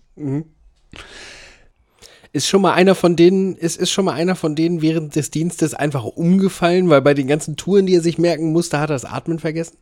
[2.34, 5.32] Ist schon mal einer von denen, ist, ist schon mal einer von denen während des
[5.32, 8.95] Dienstes einfach umgefallen, weil bei den ganzen Touren, die er sich merken musste, hat er
[8.95, 9.78] das Atmen vergessen?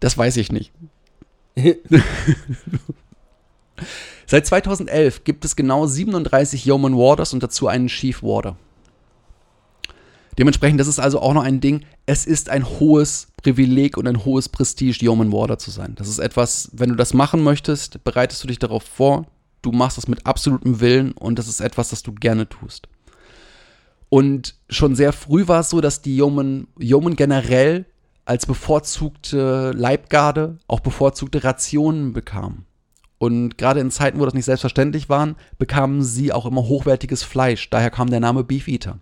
[0.00, 0.72] Das weiß ich nicht.
[4.26, 8.56] Seit 2011 gibt es genau 37 Yeoman Warders und dazu einen Chief Warder.
[10.38, 11.84] Dementsprechend, das ist also auch noch ein Ding.
[12.04, 15.94] Es ist ein hohes Privileg und ein hohes Prestige, Yeoman Warder zu sein.
[15.96, 19.26] Das ist etwas, wenn du das machen möchtest, bereitest du dich darauf vor.
[19.62, 22.88] Du machst das mit absolutem Willen und das ist etwas, das du gerne tust.
[24.08, 27.86] Und schon sehr früh war es so, dass die Yeoman, Yeoman generell
[28.24, 32.66] als bevorzugte Leibgarde auch bevorzugte Rationen bekamen.
[33.18, 37.70] Und gerade in Zeiten, wo das nicht selbstverständlich waren, bekamen sie auch immer hochwertiges Fleisch.
[37.70, 38.98] Daher kam der Name Beef Eater.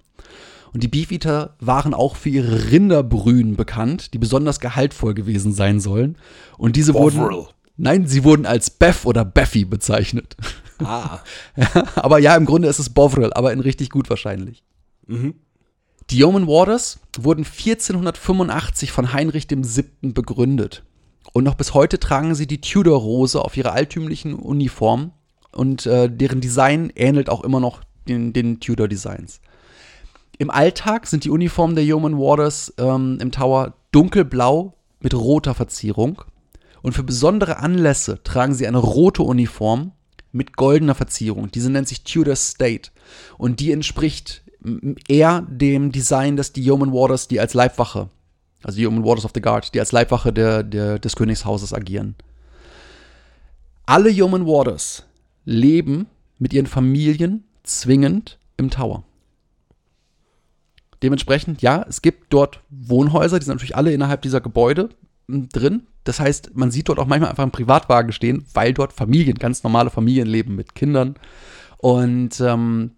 [0.75, 5.81] Und die Beef Eater waren auch für ihre Rinderbrühen bekannt, die besonders gehaltvoll gewesen sein
[5.81, 6.19] sollen.
[6.59, 7.21] Und diese Bovril.
[7.21, 7.47] wurden.
[7.77, 10.37] Nein, sie wurden als Beff oder Beffy bezeichnet.
[10.81, 11.21] Ah.
[11.95, 14.65] aber ja, im Grunde ist es Bovril, aber in richtig gut wahrscheinlich.
[16.11, 20.13] Die Yeoman Warders wurden 1485 von Heinrich VII.
[20.13, 20.83] begründet.
[21.33, 25.13] Und noch bis heute tragen sie die Tudor-Rose auf ihrer altümlichen Uniform
[25.53, 29.41] und äh, deren Design ähnelt auch immer noch den, den Tudor-Designs.
[30.39, 36.23] Im Alltag sind die Uniformen der Yeoman Warders ähm, im Tower dunkelblau mit roter Verzierung.
[36.83, 39.93] Und für besondere Anlässe tragen sie eine rote Uniform
[40.33, 41.51] mit goldener Verzierung.
[41.51, 42.91] Diese nennt sich Tudor State.
[43.39, 44.43] Und die entspricht
[45.09, 48.09] eher dem Design, das die Yeoman Warders, die als Leibwache,
[48.63, 52.17] also die Yeoman Warders of the Guard, die als Leibwache der, der, des Königshauses agieren.
[53.87, 55.05] Alle Yeoman Warders
[55.45, 56.07] leben
[56.39, 59.05] mit ihren Familien zwingend im Tower.
[61.05, 64.89] Dementsprechend, ja, es gibt dort Wohnhäuser, die sind natürlich alle innerhalb dieser Gebäude
[65.29, 65.83] m, drin.
[66.05, 69.63] Das heißt, man sieht dort auch manchmal einfach einen Privatwagen stehen, weil dort Familien, ganz
[69.63, 71.17] normale Familien leben mit Kindern.
[71.77, 72.93] Und ähm,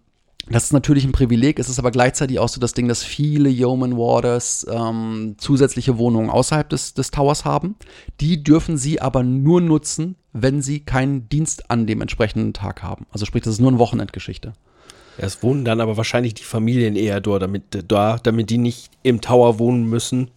[0.49, 3.49] das ist natürlich ein Privileg, es ist aber gleichzeitig auch so das Ding, dass viele
[3.49, 7.75] Yeoman Warders ähm, zusätzliche Wohnungen außerhalb des, des Towers haben.
[8.21, 13.05] Die dürfen sie aber nur nutzen, wenn sie keinen Dienst an dem entsprechenden Tag haben.
[13.11, 14.53] Also sprich, das ist nur eine Wochenendgeschichte.
[15.17, 19.21] Es wohnen dann aber wahrscheinlich die Familien eher dort, damit, da, damit die nicht im
[19.21, 20.31] Tower wohnen müssen,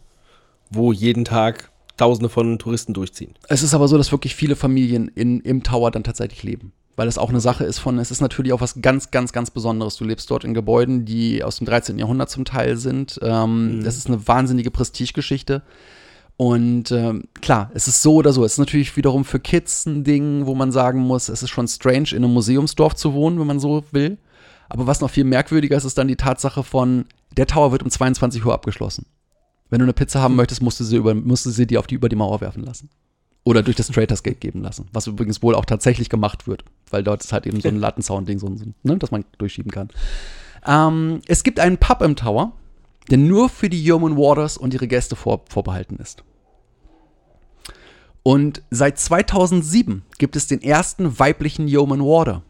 [0.71, 3.35] wo jeden Tag Tausende von Touristen durchziehen.
[3.49, 6.73] Es ist aber so, dass wirklich viele Familien in, im Tower dann tatsächlich leben.
[6.97, 9.51] Weil es auch eine Sache ist von, es ist natürlich auch was ganz, ganz, ganz
[9.51, 9.97] Besonderes.
[9.97, 11.99] Du lebst dort in Gebäuden, die aus dem 13.
[11.99, 13.21] Jahrhundert zum Teil sind.
[13.23, 15.63] Ähm, Das ist eine wahnsinnige Prestigegeschichte.
[16.39, 18.47] Und ähm, klar, es ist so oder so.
[18.47, 21.69] Es ist natürlich wiederum für Kids ein Ding, wo man sagen muss, es ist schon
[21.69, 24.17] strange, in einem Museumsdorf zu wohnen, wenn man so will.
[24.71, 27.05] Aber was noch viel merkwürdiger ist, ist dann die Tatsache von,
[27.37, 29.05] der Tower wird um 22 Uhr abgeschlossen.
[29.69, 31.87] Wenn du eine Pizza haben möchtest, musst du sie, über, musst du sie dir auf
[31.87, 32.89] die, über die Mauer werfen lassen.
[33.43, 34.87] Oder durch das Traitors Gate geben lassen.
[34.93, 36.65] Was übrigens wohl auch tatsächlich gemacht wird.
[36.89, 39.89] Weil dort ist halt eben so ein Lattenzaun-Ding, so, so, ne, das man durchschieben kann.
[40.67, 42.53] Ähm, es gibt einen Pub im Tower,
[43.11, 46.23] der nur für die Yeoman Warders und ihre Gäste vor, vorbehalten ist.
[48.23, 52.43] Und seit 2007 gibt es den ersten weiblichen Yeoman Warder.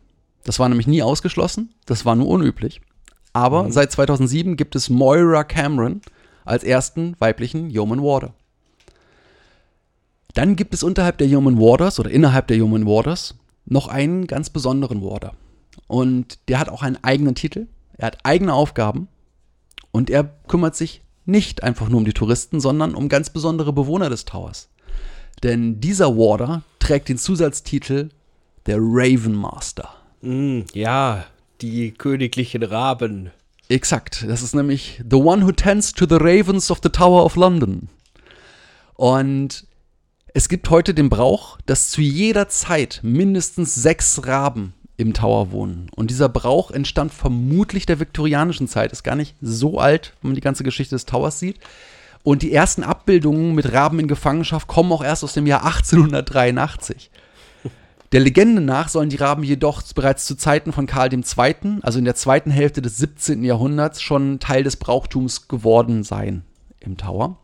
[0.45, 2.81] Das war nämlich nie ausgeschlossen, das war nur unüblich.
[3.33, 6.01] Aber seit 2007 gibt es Moira Cameron
[6.45, 8.35] als ersten weiblichen Yeoman Warder.
[10.35, 13.35] Dann gibt es unterhalb der Yeoman Warders oder innerhalb der Yeoman Warders
[13.67, 15.35] noch einen ganz besonderen Warder.
[15.87, 17.67] Und der hat auch einen eigenen Titel,
[17.97, 19.09] er hat eigene Aufgaben
[19.93, 24.09] und er kümmert sich nicht einfach nur um die Touristen, sondern um ganz besondere Bewohner
[24.09, 24.69] des Towers.
[25.43, 28.11] Denn dieser Warder trägt den Zusatztitel
[28.67, 30.00] der Raven Master.
[30.23, 31.25] Mm, ja,
[31.61, 33.31] die königlichen Raben.
[33.69, 34.25] Exakt.
[34.29, 37.89] Das ist nämlich The One Who Tends to the Ravens of the Tower of London.
[38.95, 39.67] Und
[40.35, 45.91] es gibt heute den Brauch, dass zu jeder Zeit mindestens sechs Raben im Tower wohnen.
[45.97, 48.93] Und dieser Brauch entstand vermutlich der viktorianischen Zeit.
[48.93, 51.59] Ist gar nicht so alt, wenn man die ganze Geschichte des Towers sieht.
[52.23, 57.11] Und die ersten Abbildungen mit Raben in Gefangenschaft kommen auch erst aus dem Jahr 1883.
[58.13, 62.05] Der Legende nach sollen die Raben jedoch bereits zu Zeiten von Karl II., also in
[62.05, 63.45] der zweiten Hälfte des 17.
[63.45, 66.43] Jahrhunderts, schon Teil des Brauchtums geworden sein
[66.81, 67.39] im Tower.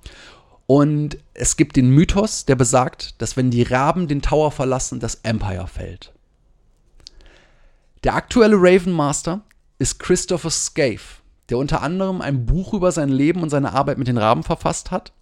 [0.67, 5.17] Und es gibt den Mythos, der besagt, dass wenn die Raben den Tower verlassen, das
[5.23, 6.13] Empire fällt.
[8.03, 9.43] Der aktuelle Raven Master
[9.79, 14.09] ist Christopher Scaife, der unter anderem ein Buch über sein Leben und seine Arbeit mit
[14.09, 15.13] den Raben verfasst hat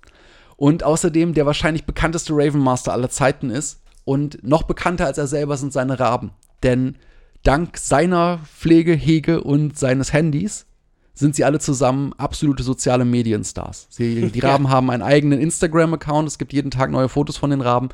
[0.57, 5.27] und außerdem der wahrscheinlich bekannteste Raven Master aller Zeiten ist und noch bekannter als er
[5.27, 6.31] selber sind seine Raben.
[6.63, 6.97] Denn
[7.43, 10.67] dank seiner Pflege, Hege und seines Handys
[11.15, 13.87] sind sie alle zusammen absolute soziale Medienstars.
[13.91, 17.61] Sie, die Raben haben einen eigenen Instagram-Account, es gibt jeden Tag neue Fotos von den
[17.61, 17.91] Raben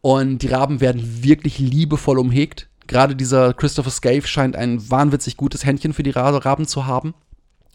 [0.00, 2.68] und die Raben werden wirklich liebevoll umhegt.
[2.88, 7.14] Gerade dieser Christopher Scaife scheint ein wahnwitzig gutes Händchen für die Ra- Raben zu haben.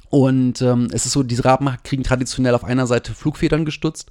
[0.09, 4.09] Und ähm, es ist so, diese Raben kriegen traditionell auf einer Seite Flugfedern gestutzt.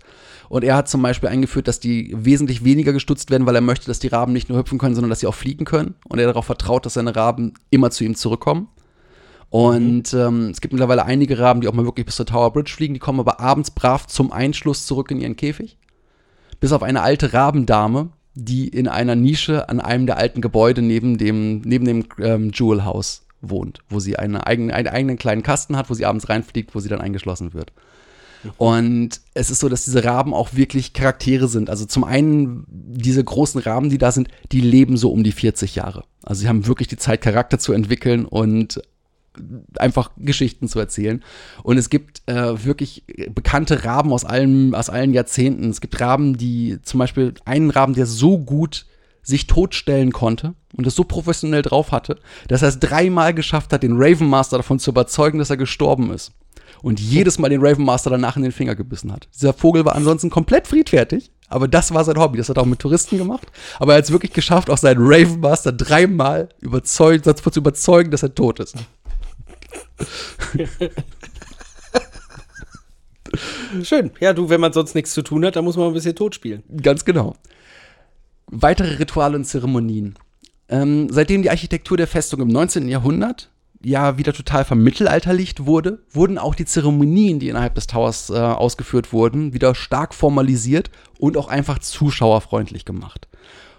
[0.48, 3.86] Und er hat zum Beispiel eingeführt, dass die wesentlich weniger gestutzt werden, weil er möchte,
[3.86, 5.94] dass die Raben nicht nur hüpfen können, sondern dass sie auch fliegen können.
[6.08, 8.68] Und er darauf vertraut, dass seine Raben immer zu ihm zurückkommen.
[9.48, 12.72] Und ähm, es gibt mittlerweile einige Raben, die auch mal wirklich bis zur Tower Bridge
[12.74, 12.94] fliegen.
[12.94, 15.78] Die kommen aber abends brav zum Einschluss zurück in ihren Käfig.
[16.60, 21.16] Bis auf eine alte Rabendame, die in einer Nische an einem der alten Gebäude neben
[21.16, 25.76] dem, neben dem ähm, Jewel House wohnt, wo sie eine eigene, einen eigenen kleinen Kasten
[25.76, 27.72] hat, wo sie abends reinfliegt, wo sie dann eingeschlossen wird.
[28.58, 31.70] Und es ist so, dass diese Raben auch wirklich Charaktere sind.
[31.70, 35.74] Also zum einen, diese großen Raben, die da sind, die leben so um die 40
[35.74, 36.04] Jahre.
[36.22, 38.80] Also sie haben wirklich die Zeit, Charakter zu entwickeln und
[39.78, 41.22] einfach Geschichten zu erzählen.
[41.62, 45.70] Und es gibt äh, wirklich bekannte Raben aus allen, aus allen Jahrzehnten.
[45.70, 48.86] Es gibt Raben, die zum Beispiel einen Raben, der so gut
[49.26, 53.82] sich totstellen konnte und das so professionell drauf hatte, dass er es dreimal geschafft hat,
[53.82, 56.32] den Raven Master davon zu überzeugen, dass er gestorben ist.
[56.82, 59.28] und jedes Mal den Ravenmaster danach in den Finger gebissen hat.
[59.34, 62.38] Dieser Vogel war ansonsten komplett friedfertig, aber das war sein Hobby.
[62.38, 63.46] Das hat er auch mit Touristen gemacht.
[63.78, 68.22] Aber er hat es wirklich geschafft, auch seinen Ravenmaster dreimal überzeugt, davon zu überzeugen, dass
[68.22, 68.76] er tot ist.
[73.82, 74.10] Schön.
[74.20, 76.34] Ja, du, wenn man sonst nichts zu tun hat, dann muss man ein bisschen tot
[76.34, 76.62] spielen.
[76.82, 77.36] Ganz genau.
[78.48, 80.16] Weitere Rituale und Zeremonien.
[80.68, 82.88] Ähm, seitdem die Architektur der Festung im 19.
[82.88, 83.50] Jahrhundert
[83.82, 89.12] ja wieder total vermittelalterlicht wurde, wurden auch die Zeremonien, die innerhalb des Towers äh, ausgeführt
[89.12, 93.28] wurden, wieder stark formalisiert und auch einfach zuschauerfreundlich gemacht.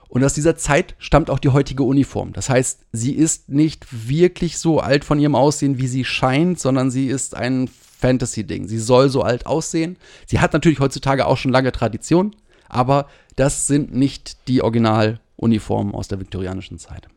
[0.09, 2.32] Und aus dieser Zeit stammt auch die heutige Uniform.
[2.32, 6.91] Das heißt, sie ist nicht wirklich so alt von ihrem Aussehen, wie sie scheint, sondern
[6.91, 8.68] sie ist ein Fantasy-Ding.
[8.68, 9.97] Sie soll so alt aussehen.
[10.26, 12.36] Sie hat natürlich heutzutage auch schon lange Tradition,
[12.70, 13.07] aber
[13.38, 17.08] das sind nicht die Originaluniformen aus der viktorianischen Zeit.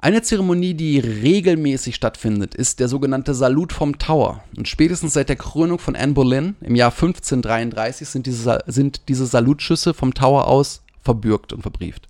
[0.00, 4.44] Eine Zeremonie, die regelmäßig stattfindet, ist der sogenannte Salut vom Tower.
[4.56, 9.26] Und spätestens seit der Krönung von Anne Boleyn im Jahr 1533 sind diese, sind diese
[9.26, 12.06] Salutschüsse vom Tower aus verbürgt und verbrieft.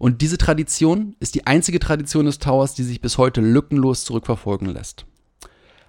[0.00, 4.68] Und diese Tradition ist die einzige Tradition des Towers, die sich bis heute lückenlos zurückverfolgen
[4.68, 5.06] lässt.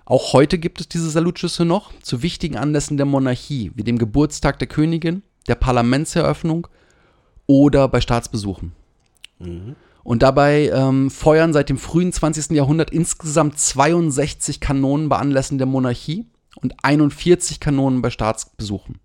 [0.06, 4.60] Auch heute gibt es diese Salutschüsse noch zu wichtigen Anlässen der Monarchie, wie dem Geburtstag
[4.60, 6.68] der Königin, der Parlamentseröffnung
[7.48, 8.74] oder bei Staatsbesuchen.
[10.04, 12.52] Und dabei ähm, feuern seit dem frühen 20.
[12.52, 16.26] Jahrhundert insgesamt 62 Kanonen bei Anlässen der Monarchie
[16.62, 19.00] und 41 Kanonen bei Staatsbesuchen.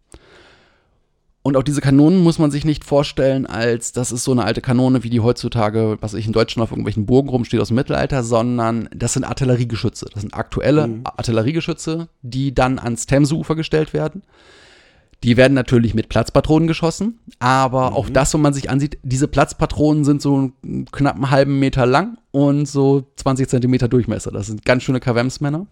[1.42, 4.60] Und auch diese Kanonen muss man sich nicht vorstellen, als das ist so eine alte
[4.60, 8.22] Kanone, wie die heutzutage, was ich in Deutschland auf irgendwelchen Burgen rumsteht aus dem Mittelalter,
[8.22, 10.06] sondern das sind Artilleriegeschütze.
[10.12, 14.22] Das sind aktuelle Artilleriegeschütze, die dann ans Themseufer gestellt werden.
[15.22, 20.04] Die werden natürlich mit Platzpatronen geschossen, aber auch das, wenn man sich ansieht, diese Platzpatronen
[20.04, 24.30] sind so einen knappen halben Meter lang und so 20 Zentimeter Durchmesser.
[24.30, 25.66] Das sind ganz schöne Kavemsmänner.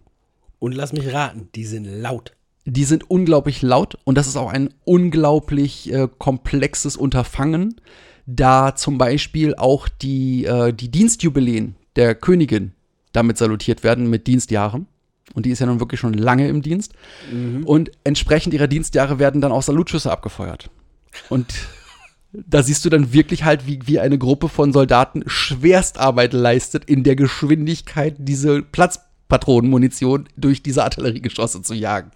[0.59, 2.35] Und lass mich raten, die sind laut.
[2.67, 7.81] Die sind unglaublich laut und das ist auch ein unglaublich äh, komplexes Unterfangen,
[8.27, 12.73] da zum Beispiel auch die, äh, die Dienstjubiläen der Königin
[13.13, 14.87] damit salutiert werden mit Dienstjahren.
[15.35, 16.93] Und die ist ja nun wirklich schon lange im Dienst.
[17.65, 20.71] Und entsprechend ihrer Dienstjahre werden dann auch Salutschüsse abgefeuert.
[21.29, 21.47] Und
[22.33, 27.03] da siehst du dann wirklich halt, wie, wie eine Gruppe von Soldaten Schwerstarbeit leistet, in
[27.03, 32.11] der Geschwindigkeit diese Platzpatronenmunition durch diese Artilleriegeschosse zu jagen.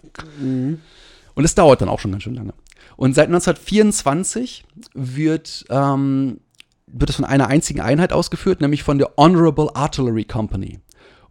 [1.35, 2.53] Und es dauert dann auch schon ganz schön lange.
[2.95, 6.39] Und seit 1924 wird, ähm,
[6.87, 10.79] wird es von einer einzigen Einheit ausgeführt, nämlich von der Honorable Artillery Company.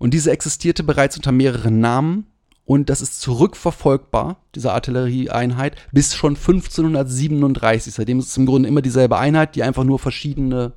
[0.03, 2.27] Und diese existierte bereits unter mehreren Namen
[2.65, 7.95] und das ist zurückverfolgbar, diese Artillerieeinheit, bis schon 1537.
[7.95, 10.73] Seitdem ist es im Grunde immer dieselbe Einheit, die einfach nur verschiedene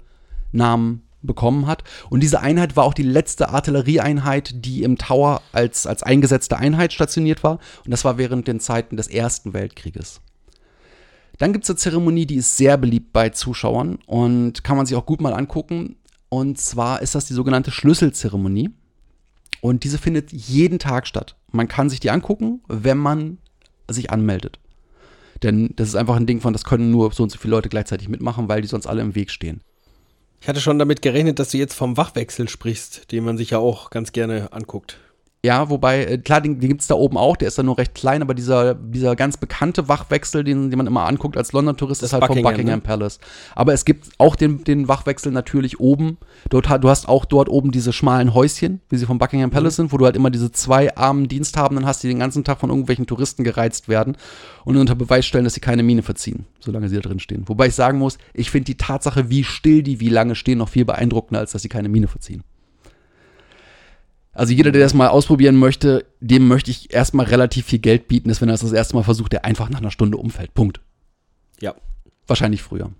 [0.51, 1.83] Namen bekommen hat.
[2.11, 6.93] Und diese Einheit war auch die letzte Artillerieeinheit, die im Tower als, als eingesetzte Einheit
[6.93, 7.57] stationiert war.
[7.83, 10.21] Und das war während den Zeiten des Ersten Weltkrieges.
[11.39, 14.95] Dann gibt es eine Zeremonie, die ist sehr beliebt bei Zuschauern und kann man sich
[14.95, 15.95] auch gut mal angucken.
[16.29, 18.69] Und zwar ist das die sogenannte Schlüsselzeremonie.
[19.65, 21.35] Und diese findet jeden Tag statt.
[21.51, 23.39] Man kann sich die angucken, wenn man
[23.89, 24.59] sich anmeldet.
[25.41, 27.69] Denn das ist einfach ein Ding von, das können nur so und so viele Leute
[27.69, 29.61] gleichzeitig mitmachen, weil die sonst alle im Weg stehen.
[30.39, 33.57] Ich hatte schon damit gerechnet, dass du jetzt vom Wachwechsel sprichst, den man sich ja
[33.57, 34.99] auch ganz gerne anguckt.
[35.45, 37.77] Ja, wobei, äh, klar, den, den gibt es da oben auch, der ist dann nur
[37.77, 42.01] recht klein, aber dieser, dieser ganz bekannte Wachwechsel, den, den man immer anguckt als London-Tourist,
[42.01, 42.81] ist halt vom Buckingham, Buckingham ne?
[42.81, 43.19] Palace.
[43.53, 46.17] Aber es gibt auch den, den Wachwechsel natürlich oben.
[46.49, 49.93] Dort, du hast auch dort oben diese schmalen Häuschen, wie sie vom Buckingham Palace sind,
[49.93, 53.05] wo du halt immer diese zwei armen Diensthabenden hast, die den ganzen Tag von irgendwelchen
[53.05, 54.17] Touristen gereizt werden
[54.63, 57.47] und unter Beweis stellen, dass sie keine Miene verziehen, solange sie da drin stehen.
[57.47, 60.69] Wobei ich sagen muss, ich finde die Tatsache, wie still die, wie lange stehen, noch
[60.69, 62.43] viel beeindruckender, als dass sie keine Miene verziehen.
[64.35, 68.29] Also jeder, der das mal ausprobieren möchte, dem möchte ich erstmal relativ viel Geld bieten,
[68.29, 70.53] ist, wenn er das das erste Mal versucht, der einfach nach einer Stunde umfällt.
[70.53, 70.81] Punkt.
[71.61, 71.73] Ja.
[72.27, 72.91] Wahrscheinlich früher.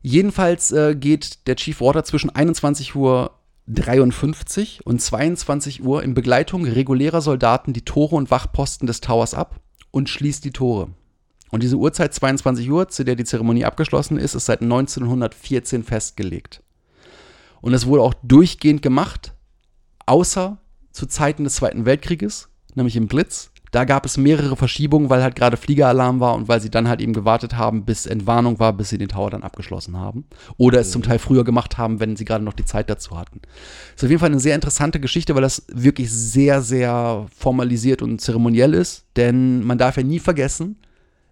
[0.00, 3.32] Jedenfalls äh, geht der Chief Warder zwischen 21 Uhr
[3.66, 9.60] 53 und 22 Uhr in Begleitung regulärer Soldaten die Tore und Wachposten des Towers ab
[9.90, 10.90] und schließt die Tore.
[11.50, 16.62] Und diese Uhrzeit 22 Uhr, zu der die Zeremonie abgeschlossen ist, ist seit 1914 festgelegt.
[17.60, 19.34] Und es wurde auch durchgehend gemacht,
[20.06, 20.58] außer
[20.92, 23.50] zu Zeiten des Zweiten Weltkrieges, nämlich im Blitz.
[23.72, 27.00] Da gab es mehrere Verschiebungen, weil halt gerade Fliegeralarm war und weil sie dann halt
[27.00, 30.26] eben gewartet haben, bis Entwarnung war, bis sie den Tower dann abgeschlossen haben.
[30.58, 33.40] Oder es zum Teil früher gemacht haben, wenn sie gerade noch die Zeit dazu hatten.
[33.96, 38.20] Ist auf jeden Fall eine sehr interessante Geschichte, weil das wirklich sehr, sehr formalisiert und
[38.20, 39.06] zeremoniell ist.
[39.16, 40.76] Denn man darf ja nie vergessen,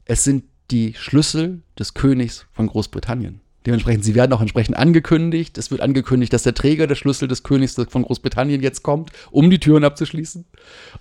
[0.06, 3.42] es sind die Schlüssel des Königs von Großbritannien.
[3.66, 5.58] Dementsprechend, sie werden auch entsprechend angekündigt.
[5.58, 9.50] Es wird angekündigt, dass der Träger der Schlüssel des Königs von Großbritannien jetzt kommt, um
[9.50, 10.46] die Türen abzuschließen.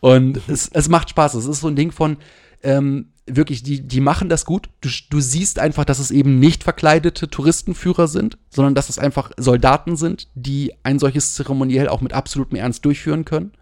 [0.02, 1.36] Und es, es macht Spaß.
[1.36, 2.18] Es ist so ein Ding von,
[2.62, 4.70] ähm, wirklich, die, die machen das gut.
[4.82, 9.32] Du, du siehst einfach, dass es eben nicht verkleidete Touristenführer sind, sondern dass es einfach
[9.38, 13.54] Soldaten sind, die ein solches Zeremoniell auch mit absolutem Ernst durchführen können.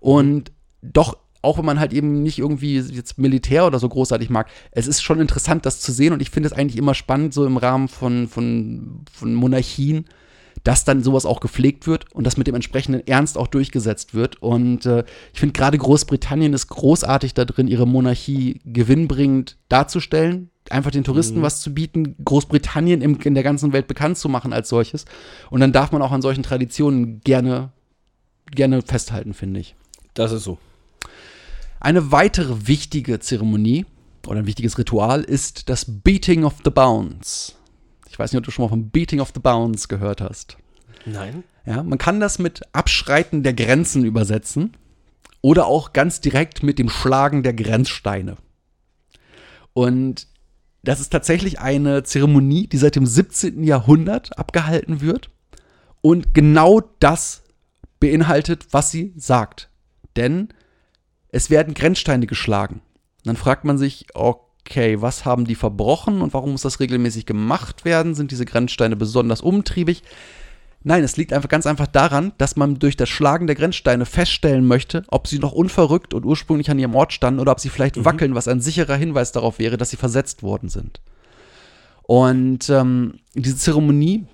[0.00, 0.50] Und
[0.82, 4.86] doch auch wenn man halt eben nicht irgendwie jetzt Militär oder so großartig mag, es
[4.86, 7.56] ist schon interessant, das zu sehen und ich finde es eigentlich immer spannend, so im
[7.56, 10.06] Rahmen von, von, von Monarchien,
[10.62, 14.40] dass dann sowas auch gepflegt wird und das mit dem entsprechenden Ernst auch durchgesetzt wird.
[14.42, 20.90] Und äh, ich finde gerade Großbritannien ist großartig da drin, ihre Monarchie gewinnbringend darzustellen, einfach
[20.90, 21.42] den Touristen mhm.
[21.42, 25.04] was zu bieten, Großbritannien im, in der ganzen Welt bekannt zu machen als solches.
[25.50, 27.70] Und dann darf man auch an solchen Traditionen gerne,
[28.50, 29.76] gerne festhalten, finde ich.
[30.14, 30.58] Das ist so.
[31.84, 33.84] Eine weitere wichtige Zeremonie
[34.26, 37.58] oder ein wichtiges Ritual ist das Beating of the Bounds.
[38.08, 40.56] Ich weiß nicht, ob du schon mal vom Beating of the Bounds gehört hast.
[41.04, 41.44] Nein.
[41.66, 44.78] Ja, man kann das mit Abschreiten der Grenzen übersetzen
[45.42, 48.36] oder auch ganz direkt mit dem Schlagen der Grenzsteine.
[49.74, 50.26] Und
[50.84, 53.62] das ist tatsächlich eine Zeremonie, die seit dem 17.
[53.62, 55.28] Jahrhundert abgehalten wird
[56.00, 57.42] und genau das
[58.00, 59.68] beinhaltet, was sie sagt.
[60.16, 60.48] Denn
[61.34, 62.76] es werden Grenzsteine geschlagen.
[62.76, 67.26] Und dann fragt man sich, okay, was haben die verbrochen und warum muss das regelmäßig
[67.26, 68.14] gemacht werden?
[68.14, 70.04] Sind diese Grenzsteine besonders umtriebig?
[70.84, 74.64] Nein, es liegt einfach ganz einfach daran, dass man durch das Schlagen der Grenzsteine feststellen
[74.64, 77.96] möchte, ob sie noch unverrückt und ursprünglich an ihrem Ort standen oder ob sie vielleicht
[77.96, 78.04] mhm.
[78.04, 81.00] wackeln, was ein sicherer Hinweis darauf wäre, dass sie versetzt worden sind.
[82.02, 84.26] Und ähm, diese Zeremonie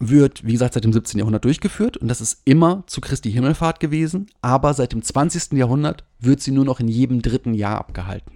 [0.00, 1.18] wird, wie gesagt, seit dem 17.
[1.18, 5.52] Jahrhundert durchgeführt und das ist immer zu Christi Himmelfahrt gewesen, aber seit dem 20.
[5.52, 8.32] Jahrhundert wird sie nur noch in jedem dritten Jahr abgehalten.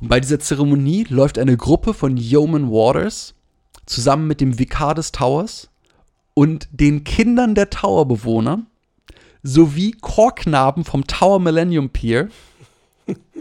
[0.00, 3.34] Und bei dieser Zeremonie läuft eine Gruppe von Yeoman Waters
[3.86, 5.68] zusammen mit dem Vikar des Towers
[6.34, 8.62] und den Kindern der Towerbewohner
[9.42, 12.28] sowie Chorknaben vom Tower Millennium Pier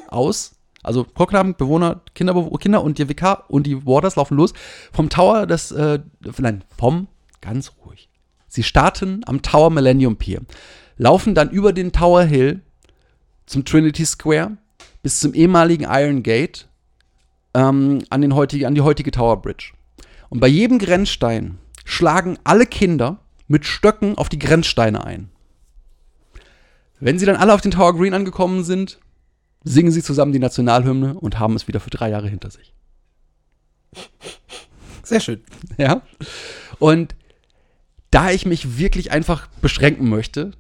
[0.08, 0.54] aus.
[0.84, 4.54] Also Chorknaben, Bewohner, Kinder, Kinder und die Vikar und die Waters laufen los
[4.92, 6.00] vom Tower des, äh,
[6.40, 7.08] nein, vom
[7.42, 8.10] Ganz ruhig.
[8.48, 10.42] Sie starten am Tower Millennium Pier,
[10.98, 12.62] laufen dann über den Tower Hill
[13.48, 14.58] zum Trinity Square
[15.02, 16.68] bis zum ehemaligen Iron Gate
[17.54, 19.74] ähm, an, den heutige, an die heutige Tower Bridge.
[20.30, 25.30] Und bei jedem Grenzstein schlagen alle Kinder mit Stöcken auf die Grenzsteine ein.
[27.00, 29.00] Wenn sie dann alle auf den Tower Green angekommen sind,
[29.64, 32.74] singen sie zusammen die Nationalhymne und haben es wieder für drei Jahre hinter sich.
[35.04, 35.42] Sehr schön.
[35.78, 36.02] Ja.
[36.80, 37.16] Und
[38.12, 40.52] da ich mich wirklich einfach beschränken möchte,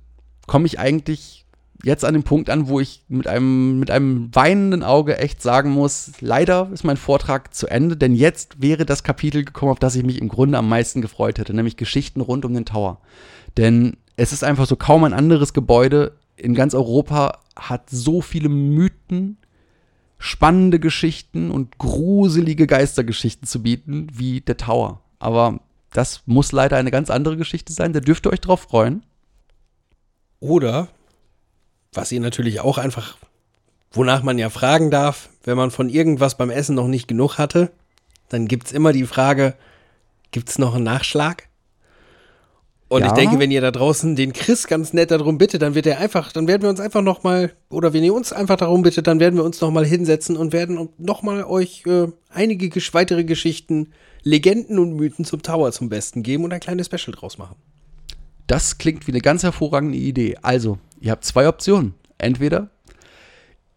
[0.47, 1.45] komme ich eigentlich
[1.83, 5.71] jetzt an den Punkt an, wo ich mit einem, mit einem weinenden Auge echt sagen
[5.71, 9.95] muss, leider ist mein Vortrag zu Ende, denn jetzt wäre das Kapitel gekommen, auf das
[9.95, 13.01] ich mich im Grunde am meisten gefreut hätte, nämlich Geschichten rund um den Tower.
[13.57, 18.49] Denn es ist einfach so kaum ein anderes Gebäude in ganz Europa hat so viele
[18.49, 19.37] Mythen,
[20.17, 25.01] spannende Geschichten und gruselige Geistergeschichten zu bieten wie der Tower.
[25.19, 25.59] Aber
[25.91, 27.93] das muss leider eine ganz andere Geschichte sein.
[27.93, 29.03] Da dürft ihr euch drauf freuen.
[30.39, 30.87] Oder,
[31.93, 33.17] was ihr natürlich auch einfach,
[33.91, 37.71] wonach man ja fragen darf, wenn man von irgendwas beim Essen noch nicht genug hatte,
[38.29, 39.55] dann gibt es immer die Frage,
[40.31, 41.49] gibt es noch einen Nachschlag?
[42.91, 43.07] Und ja.
[43.07, 45.99] ich denke, wenn ihr da draußen den Chris ganz nett darum bittet, dann wird er
[45.99, 49.07] einfach, dann werden wir uns einfach noch mal, oder wenn ihr uns einfach darum bittet,
[49.07, 53.23] dann werden wir uns noch mal hinsetzen und werden noch mal euch äh, einige weitere
[53.23, 57.55] Geschichten Legenden und Mythen zum Tower zum Besten geben und ein kleines Special draus machen.
[58.47, 60.35] Das klingt wie eine ganz hervorragende Idee.
[60.41, 61.93] Also, ihr habt zwei Optionen.
[62.17, 62.71] Entweder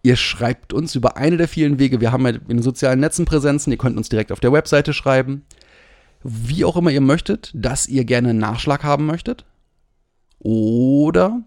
[0.02, 2.00] ihr schreibt uns über eine der vielen Wege.
[2.00, 3.70] Wir haben ja in den sozialen Netzen Präsenzen.
[3.70, 5.44] Ihr könnt uns direkt auf der Webseite schreiben.
[6.24, 9.44] Wie auch immer ihr möchtet, dass ihr gerne einen Nachschlag haben möchtet.
[10.38, 11.42] Oder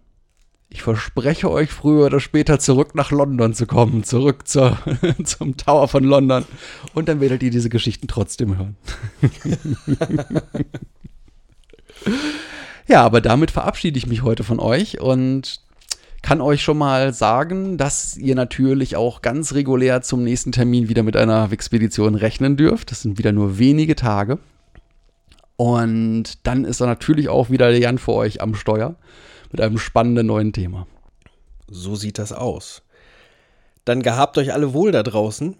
[0.70, 4.78] ich verspreche euch, früher oder später zurück nach London zu kommen, zurück zur,
[5.24, 6.46] zum Tower von London.
[6.94, 8.76] Und dann werdet ihr diese Geschichten trotzdem hören.
[12.88, 15.62] ja, aber damit verabschiede ich mich heute von euch und
[16.22, 21.04] kann euch schon mal sagen, dass ihr natürlich auch ganz regulär zum nächsten Termin wieder
[21.04, 22.92] mit einer Expedition rechnen dürft.
[22.92, 24.38] Das sind wieder nur wenige Tage.
[25.58, 28.96] Und dann ist da natürlich auch wieder der Jan für euch am Steuer
[29.52, 30.88] mit einem spannenden neuen Thema.
[31.70, 32.84] So sieht das aus.
[33.84, 35.56] Dann gehabt euch alle wohl da draußen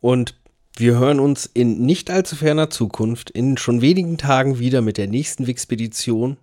[0.00, 0.34] und
[0.76, 5.08] wir hören uns in nicht allzu ferner Zukunft in schon wenigen Tagen wieder mit der
[5.08, 6.36] nächsten Wixpedition.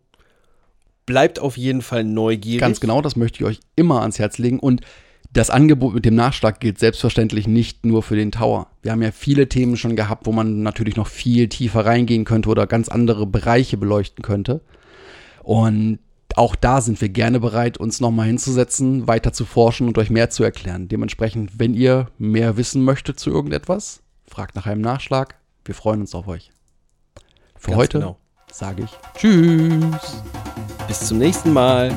[1.05, 2.59] Bleibt auf jeden Fall neugierig.
[2.59, 4.81] Ganz genau, das möchte ich euch immer ans Herz legen und
[5.37, 8.71] Das Angebot mit dem Nachschlag gilt selbstverständlich nicht nur für den Tower.
[8.81, 12.49] Wir haben ja viele Themen schon gehabt, wo man natürlich noch viel tiefer reingehen könnte
[12.49, 14.61] oder ganz andere Bereiche beleuchten könnte.
[15.43, 15.99] Und
[16.35, 20.31] auch da sind wir gerne bereit, uns nochmal hinzusetzen, weiter zu forschen und euch mehr
[20.31, 20.87] zu erklären.
[20.87, 25.35] Dementsprechend, wenn ihr mehr wissen möchtet zu irgendetwas, fragt nach einem Nachschlag.
[25.65, 26.51] Wir freuen uns auf euch.
[27.55, 28.17] Für Ganz heute genau.
[28.51, 30.23] sage ich Tschüss.
[30.87, 31.95] Bis zum nächsten Mal.